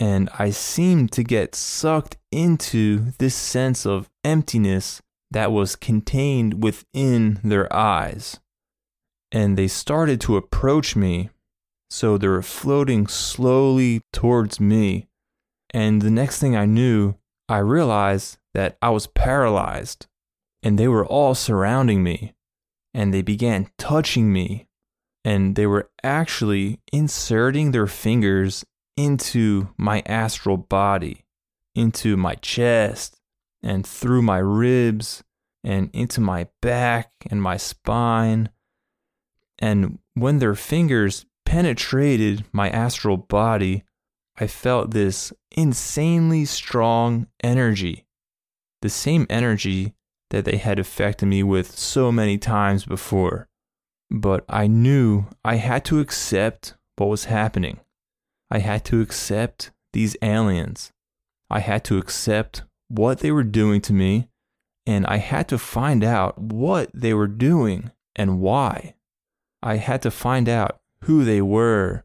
And 0.00 0.30
I 0.38 0.48
seemed 0.48 1.12
to 1.12 1.22
get 1.22 1.54
sucked 1.54 2.16
into 2.32 3.12
this 3.18 3.34
sense 3.34 3.84
of 3.84 4.08
emptiness 4.24 5.02
that 5.30 5.52
was 5.52 5.76
contained 5.76 6.62
within 6.62 7.38
their 7.44 7.70
eyes. 7.70 8.40
And 9.30 9.58
they 9.58 9.68
started 9.68 10.18
to 10.22 10.38
approach 10.38 10.96
me. 10.96 11.28
So 11.90 12.16
they 12.16 12.28
were 12.28 12.42
floating 12.42 13.08
slowly 13.08 14.00
towards 14.10 14.58
me. 14.58 15.06
And 15.74 16.00
the 16.00 16.10
next 16.10 16.38
thing 16.38 16.56
I 16.56 16.64
knew, 16.64 17.16
I 17.46 17.58
realized 17.58 18.38
that 18.54 18.78
I 18.80 18.88
was 18.88 19.06
paralyzed. 19.06 20.06
And 20.62 20.78
they 20.78 20.88
were 20.88 21.04
all 21.04 21.34
surrounding 21.34 22.02
me. 22.02 22.32
And 22.94 23.12
they 23.12 23.22
began 23.22 23.70
touching 23.76 24.32
me. 24.32 24.66
And 25.26 25.56
they 25.56 25.66
were 25.66 25.90
actually 26.02 26.80
inserting 26.90 27.72
their 27.72 27.86
fingers 27.86 28.64
into 29.04 29.68
my 29.76 30.02
astral 30.06 30.56
body, 30.56 31.24
into 31.74 32.16
my 32.16 32.34
chest, 32.36 33.20
and 33.62 33.86
through 33.86 34.22
my 34.22 34.38
ribs 34.38 35.22
and 35.62 35.90
into 35.92 36.20
my 36.20 36.48
back 36.60 37.12
and 37.30 37.42
my 37.42 37.56
spine. 37.56 38.48
And 39.58 39.98
when 40.14 40.38
their 40.38 40.54
fingers 40.54 41.26
penetrated 41.44 42.44
my 42.52 42.70
astral 42.70 43.16
body, 43.16 43.84
I 44.38 44.46
felt 44.46 44.92
this 44.92 45.32
insanely 45.50 46.44
strong 46.44 47.26
energy. 47.42 48.06
The 48.82 48.88
same 48.88 49.26
energy 49.28 49.94
that 50.30 50.44
they 50.44 50.56
had 50.56 50.78
affected 50.78 51.26
me 51.26 51.42
with 51.42 51.76
so 51.76 52.10
many 52.10 52.38
times 52.38 52.84
before. 52.84 53.48
But 54.10 54.44
I 54.48 54.66
knew 54.66 55.26
I 55.44 55.56
had 55.56 55.84
to 55.86 56.00
accept 56.00 56.74
what 56.96 57.08
was 57.08 57.24
happening. 57.24 57.80
I 58.50 58.58
had 58.58 58.84
to 58.86 59.00
accept 59.00 59.70
these 59.92 60.16
aliens. 60.22 60.92
I 61.48 61.60
had 61.60 61.84
to 61.84 61.98
accept 61.98 62.62
what 62.88 63.20
they 63.20 63.30
were 63.30 63.44
doing 63.44 63.80
to 63.82 63.92
me, 63.92 64.28
and 64.86 65.06
I 65.06 65.18
had 65.18 65.48
to 65.48 65.58
find 65.58 66.02
out 66.02 66.38
what 66.38 66.90
they 66.92 67.14
were 67.14 67.28
doing 67.28 67.90
and 68.16 68.40
why. 68.40 68.94
I 69.62 69.76
had 69.76 70.02
to 70.02 70.10
find 70.10 70.48
out 70.48 70.80
who 71.04 71.24
they 71.24 71.40
were, 71.40 72.04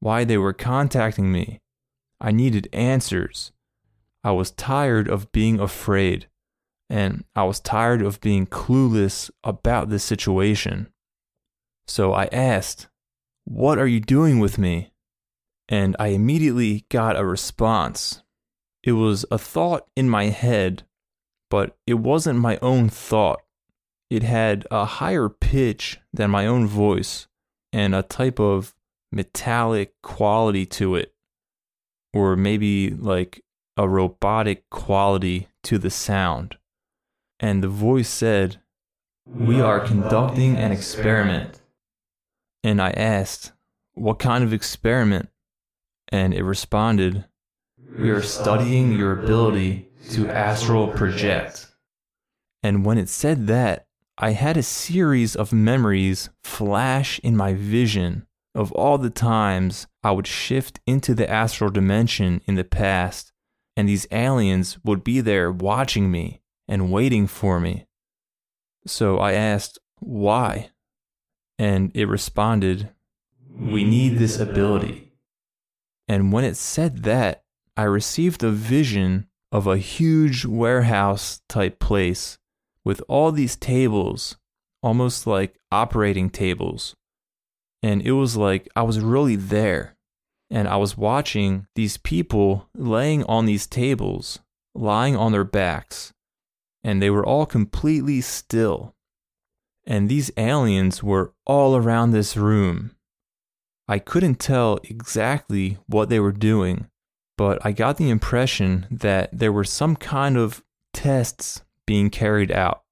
why 0.00 0.24
they 0.24 0.36
were 0.36 0.52
contacting 0.52 1.32
me. 1.32 1.60
I 2.20 2.32
needed 2.32 2.68
answers. 2.72 3.52
I 4.24 4.32
was 4.32 4.50
tired 4.50 5.08
of 5.08 5.32
being 5.32 5.60
afraid, 5.60 6.28
and 6.90 7.24
I 7.34 7.44
was 7.44 7.60
tired 7.60 8.02
of 8.02 8.20
being 8.20 8.46
clueless 8.46 9.30
about 9.44 9.88
this 9.88 10.04
situation. 10.04 10.88
So 11.86 12.12
I 12.12 12.26
asked, 12.26 12.88
What 13.44 13.78
are 13.78 13.86
you 13.86 14.00
doing 14.00 14.40
with 14.40 14.58
me? 14.58 14.92
And 15.68 15.96
I 15.98 16.08
immediately 16.08 16.86
got 16.88 17.18
a 17.18 17.24
response. 17.24 18.22
It 18.82 18.92
was 18.92 19.26
a 19.30 19.38
thought 19.38 19.86
in 19.96 20.08
my 20.08 20.24
head, 20.24 20.84
but 21.50 21.76
it 21.86 21.94
wasn't 21.94 22.38
my 22.38 22.58
own 22.62 22.88
thought. 22.88 23.40
It 24.10 24.22
had 24.22 24.66
a 24.70 24.84
higher 24.86 25.28
pitch 25.28 26.00
than 26.12 26.30
my 26.30 26.46
own 26.46 26.66
voice 26.66 27.26
and 27.72 27.94
a 27.94 28.02
type 28.02 28.40
of 28.40 28.74
metallic 29.12 29.92
quality 30.02 30.64
to 30.64 30.94
it, 30.94 31.14
or 32.14 32.36
maybe 32.36 32.90
like 32.90 33.42
a 33.76 33.88
robotic 33.88 34.68
quality 34.70 35.48
to 35.64 35.78
the 35.78 35.90
sound. 35.90 36.56
And 37.40 37.62
the 37.62 37.68
voice 37.68 38.08
said, 38.08 38.60
We 39.26 39.60
are 39.60 39.80
conducting 39.80 40.56
an 40.56 40.72
experiment. 40.72 41.60
And 42.64 42.82
I 42.82 42.90
asked, 42.90 43.52
What 43.94 44.18
kind 44.18 44.42
of 44.42 44.52
experiment? 44.52 45.28
And 46.10 46.32
it 46.32 46.42
responded, 46.42 47.24
we 47.98 48.10
are 48.10 48.22
studying 48.22 48.92
your 48.92 49.12
ability 49.12 49.88
to 50.10 50.28
astral 50.28 50.88
project. 50.88 51.66
And 52.62 52.84
when 52.84 52.98
it 52.98 53.08
said 53.08 53.46
that, 53.48 53.86
I 54.16 54.32
had 54.32 54.56
a 54.56 54.62
series 54.62 55.36
of 55.36 55.52
memories 55.52 56.28
flash 56.42 57.18
in 57.20 57.36
my 57.36 57.54
vision 57.54 58.26
of 58.54 58.72
all 58.72 58.98
the 58.98 59.10
times 59.10 59.86
I 60.02 60.10
would 60.10 60.26
shift 60.26 60.80
into 60.86 61.14
the 61.14 61.30
astral 61.30 61.70
dimension 61.70 62.40
in 62.46 62.56
the 62.56 62.64
past, 62.64 63.32
and 63.76 63.88
these 63.88 64.08
aliens 64.10 64.78
would 64.84 65.04
be 65.04 65.20
there 65.20 65.52
watching 65.52 66.10
me 66.10 66.40
and 66.66 66.90
waiting 66.90 67.26
for 67.28 67.60
me. 67.60 67.86
So 68.86 69.18
I 69.18 69.32
asked, 69.34 69.78
why? 70.00 70.70
And 71.58 71.92
it 71.94 72.06
responded, 72.06 72.90
We 73.56 73.84
need 73.84 74.18
this 74.18 74.40
ability. 74.40 75.07
And 76.08 76.32
when 76.32 76.44
it 76.44 76.56
said 76.56 77.02
that, 77.04 77.42
I 77.76 77.82
received 77.84 78.42
a 78.42 78.50
vision 78.50 79.28
of 79.52 79.66
a 79.66 79.76
huge 79.78 80.44
warehouse 80.44 81.42
type 81.48 81.78
place 81.78 82.38
with 82.84 83.02
all 83.08 83.30
these 83.30 83.56
tables, 83.56 84.36
almost 84.82 85.26
like 85.26 85.60
operating 85.70 86.30
tables. 86.30 86.96
And 87.82 88.02
it 88.02 88.12
was 88.12 88.36
like 88.36 88.68
I 88.74 88.82
was 88.82 89.00
really 89.00 89.36
there. 89.36 89.96
And 90.50 90.66
I 90.66 90.76
was 90.76 90.96
watching 90.96 91.66
these 91.74 91.98
people 91.98 92.68
laying 92.74 93.22
on 93.24 93.44
these 93.44 93.66
tables, 93.66 94.38
lying 94.74 95.14
on 95.14 95.32
their 95.32 95.44
backs. 95.44 96.12
And 96.82 97.02
they 97.02 97.10
were 97.10 97.24
all 97.24 97.44
completely 97.44 98.22
still. 98.22 98.94
And 99.86 100.08
these 100.08 100.30
aliens 100.36 101.02
were 101.02 101.34
all 101.46 101.76
around 101.76 102.10
this 102.10 102.36
room. 102.36 102.92
I 103.88 103.98
couldn't 103.98 104.38
tell 104.38 104.78
exactly 104.84 105.78
what 105.86 106.10
they 106.10 106.20
were 106.20 106.32
doing, 106.32 106.88
but 107.38 107.64
I 107.64 107.72
got 107.72 107.96
the 107.96 108.10
impression 108.10 108.86
that 108.90 109.30
there 109.32 109.52
were 109.52 109.64
some 109.64 109.96
kind 109.96 110.36
of 110.36 110.62
tests 110.92 111.62
being 111.86 112.10
carried 112.10 112.52
out. 112.52 112.82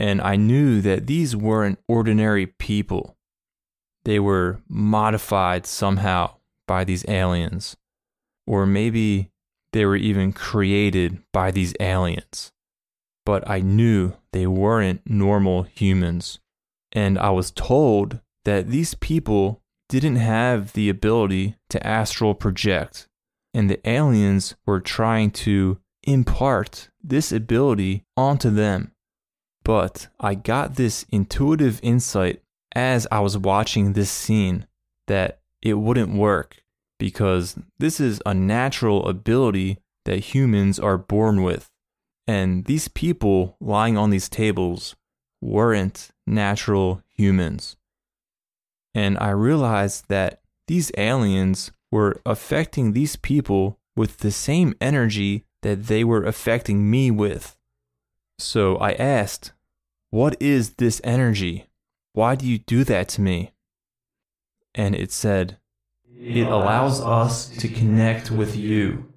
And 0.00 0.20
I 0.20 0.34
knew 0.34 0.80
that 0.80 1.06
these 1.06 1.36
weren't 1.36 1.78
ordinary 1.86 2.46
people. 2.46 3.16
They 4.04 4.18
were 4.18 4.60
modified 4.68 5.66
somehow 5.66 6.36
by 6.66 6.84
these 6.84 7.04
aliens. 7.06 7.76
Or 8.46 8.66
maybe 8.66 9.30
they 9.72 9.84
were 9.84 9.96
even 9.96 10.32
created 10.32 11.22
by 11.32 11.50
these 11.50 11.74
aliens. 11.78 12.50
But 13.24 13.48
I 13.48 13.60
knew 13.60 14.14
they 14.32 14.46
weren't 14.46 15.02
normal 15.04 15.62
humans. 15.64 16.40
And 16.90 17.18
I 17.18 17.30
was 17.30 17.50
told 17.52 18.20
that 18.44 18.68
these 18.68 18.94
people 18.94 19.59
didn't 19.90 20.16
have 20.16 20.72
the 20.72 20.88
ability 20.88 21.56
to 21.68 21.84
astral 21.84 22.32
project 22.32 23.08
and 23.52 23.68
the 23.68 23.88
aliens 23.88 24.54
were 24.64 24.80
trying 24.80 25.32
to 25.32 25.78
impart 26.04 26.88
this 27.02 27.32
ability 27.32 28.04
onto 28.16 28.50
them. 28.50 28.92
But 29.64 30.06
I 30.20 30.36
got 30.36 30.76
this 30.76 31.04
intuitive 31.10 31.80
insight 31.82 32.40
as 32.72 33.08
I 33.10 33.18
was 33.18 33.36
watching 33.36 33.92
this 33.92 34.10
scene 34.10 34.68
that 35.08 35.40
it 35.60 35.74
wouldn't 35.74 36.14
work 36.14 36.62
because 36.98 37.58
this 37.78 37.98
is 37.98 38.22
a 38.24 38.32
natural 38.32 39.08
ability 39.08 39.78
that 40.04 40.34
humans 40.34 40.78
are 40.78 40.96
born 40.96 41.42
with. 41.42 41.68
And 42.28 42.64
these 42.66 42.86
people 42.86 43.56
lying 43.60 43.98
on 43.98 44.10
these 44.10 44.28
tables 44.28 44.94
weren't 45.40 46.10
natural 46.26 47.02
humans. 47.08 47.76
And 48.94 49.18
I 49.18 49.30
realized 49.30 50.08
that 50.08 50.40
these 50.66 50.90
aliens 50.96 51.72
were 51.90 52.20
affecting 52.24 52.92
these 52.92 53.16
people 53.16 53.78
with 53.96 54.18
the 54.18 54.30
same 54.30 54.74
energy 54.80 55.44
that 55.62 55.84
they 55.84 56.04
were 56.04 56.24
affecting 56.24 56.90
me 56.90 57.10
with. 57.10 57.56
So 58.38 58.76
I 58.76 58.92
asked, 58.92 59.52
What 60.10 60.40
is 60.40 60.74
this 60.74 61.00
energy? 61.04 61.68
Why 62.12 62.34
do 62.34 62.46
you 62.46 62.58
do 62.58 62.84
that 62.84 63.08
to 63.10 63.20
me? 63.20 63.52
And 64.74 64.94
it 64.94 65.12
said, 65.12 65.58
It 66.16 66.46
allows 66.46 67.00
us 67.00 67.48
to 67.58 67.68
connect 67.68 68.30
with 68.30 68.56
you. 68.56 69.12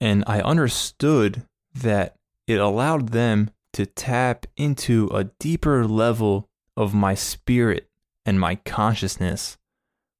And 0.00 0.24
I 0.26 0.40
understood 0.40 1.42
that 1.74 2.16
it 2.46 2.58
allowed 2.58 3.10
them 3.10 3.50
to 3.74 3.86
tap 3.86 4.46
into 4.56 5.08
a 5.12 5.24
deeper 5.24 5.86
level 5.86 6.48
of 6.76 6.94
my 6.94 7.14
spirit 7.14 7.89
and 8.30 8.38
my 8.38 8.54
consciousness, 8.54 9.58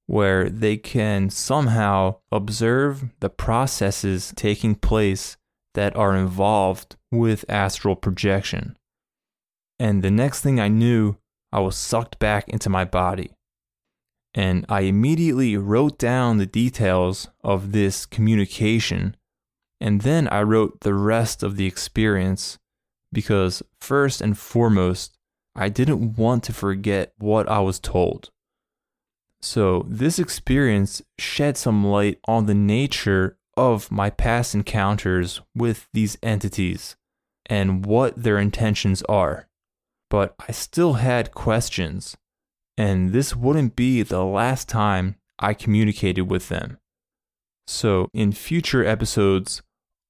where 0.05 0.49
they 0.49 0.75
can 0.75 1.29
somehow 1.29 2.13
observe 2.29 3.05
the 3.21 3.29
processes 3.29 4.33
taking 4.35 4.75
place 4.75 5.37
that 5.75 5.95
are 5.95 6.13
involved 6.13 6.97
with 7.09 7.45
astral 7.47 7.95
projection. 7.95 8.77
And 9.79 10.03
the 10.03 10.11
next 10.11 10.41
thing 10.41 10.59
I 10.59 10.67
knew, 10.67 11.15
I 11.53 11.61
was 11.61 11.77
sucked 11.77 12.19
back 12.19 12.49
into 12.49 12.69
my 12.69 12.83
body. 12.83 13.31
And 14.33 14.65
I 14.67 14.81
immediately 14.81 15.55
wrote 15.55 15.97
down 15.97 16.37
the 16.37 16.45
details 16.45 17.29
of 17.45 17.71
this 17.71 18.05
communication. 18.05 19.15
And 19.79 20.01
then 20.01 20.27
I 20.27 20.41
wrote 20.41 20.81
the 20.81 20.93
rest 20.93 21.43
of 21.43 21.55
the 21.55 21.65
experience 21.65 22.59
because, 23.13 23.63
first 23.79 24.19
and 24.19 24.37
foremost, 24.37 25.17
I 25.55 25.69
didn't 25.69 26.17
want 26.17 26.43
to 26.45 26.53
forget 26.53 27.13
what 27.17 27.49
I 27.49 27.59
was 27.59 27.79
told. 27.79 28.29
So, 29.41 29.85
this 29.87 30.19
experience 30.19 31.01
shed 31.17 31.57
some 31.57 31.85
light 31.85 32.19
on 32.25 32.45
the 32.45 32.53
nature 32.53 33.37
of 33.57 33.91
my 33.91 34.09
past 34.09 34.53
encounters 34.53 35.41
with 35.55 35.87
these 35.93 36.17
entities 36.21 36.95
and 37.47 37.85
what 37.85 38.21
their 38.21 38.37
intentions 38.37 39.01
are. 39.03 39.47
But 40.09 40.35
I 40.47 40.51
still 40.51 40.93
had 40.93 41.33
questions, 41.33 42.15
and 42.77 43.11
this 43.11 43.35
wouldn't 43.35 43.75
be 43.75 44.03
the 44.03 44.23
last 44.23 44.69
time 44.69 45.15
I 45.39 45.53
communicated 45.53 46.29
with 46.29 46.49
them. 46.49 46.77
So, 47.67 48.09
in 48.13 48.31
future 48.31 48.85
episodes, 48.85 49.61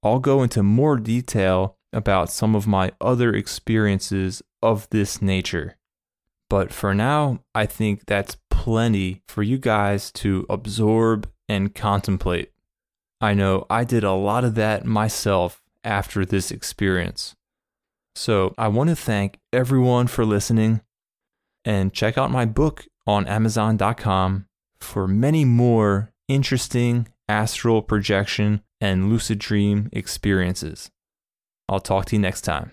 I'll 0.04 0.20
go 0.20 0.44
into 0.44 0.62
more 0.64 0.98
detail 0.98 1.78
about 1.94 2.32
some 2.32 2.56
of 2.56 2.68
my 2.68 2.92
other 3.00 3.34
experiences 3.34 4.42
of 4.62 4.90
this 4.90 5.22
nature. 5.22 5.78
But 6.50 6.74
for 6.74 6.94
now, 6.94 7.40
I 7.56 7.66
think 7.66 8.06
that's 8.06 8.38
plenty 8.50 9.22
for 9.28 9.42
you 9.42 9.58
guys 9.58 10.12
to 10.14 10.46
absorb 10.50 11.30
and 11.48 11.74
contemplate. 11.74 12.52
I 13.20 13.34
know 13.34 13.66
I 13.70 13.84
did 13.84 14.04
a 14.04 14.12
lot 14.12 14.44
of 14.44 14.56
that 14.56 14.86
myself 14.86 15.62
after 15.84 16.26
this 16.26 16.52
experience. 16.52 17.36
So 18.16 18.54
I 18.58 18.68
want 18.68 18.90
to 18.90 18.96
thank 18.96 19.40
everyone 19.54 20.08
for 20.08 20.26
listening 20.26 20.82
and 21.64 21.94
check 21.94 22.18
out 22.18 22.32
my 22.32 22.46
book 22.46 22.86
on 23.08 23.28
Amazon.com 23.28 24.48
for 24.80 25.08
many 25.08 25.46
more 25.46 26.12
interesting 26.28 27.08
astral 27.30 27.82
projection 27.82 28.62
and 28.80 29.10
lucid 29.10 29.40
dream 29.40 29.90
experiences. 29.94 30.92
I'll 31.70 31.80
talk 31.80 32.06
to 32.08 32.16
you 32.16 32.22
next 32.22 32.42
time. 32.42 32.72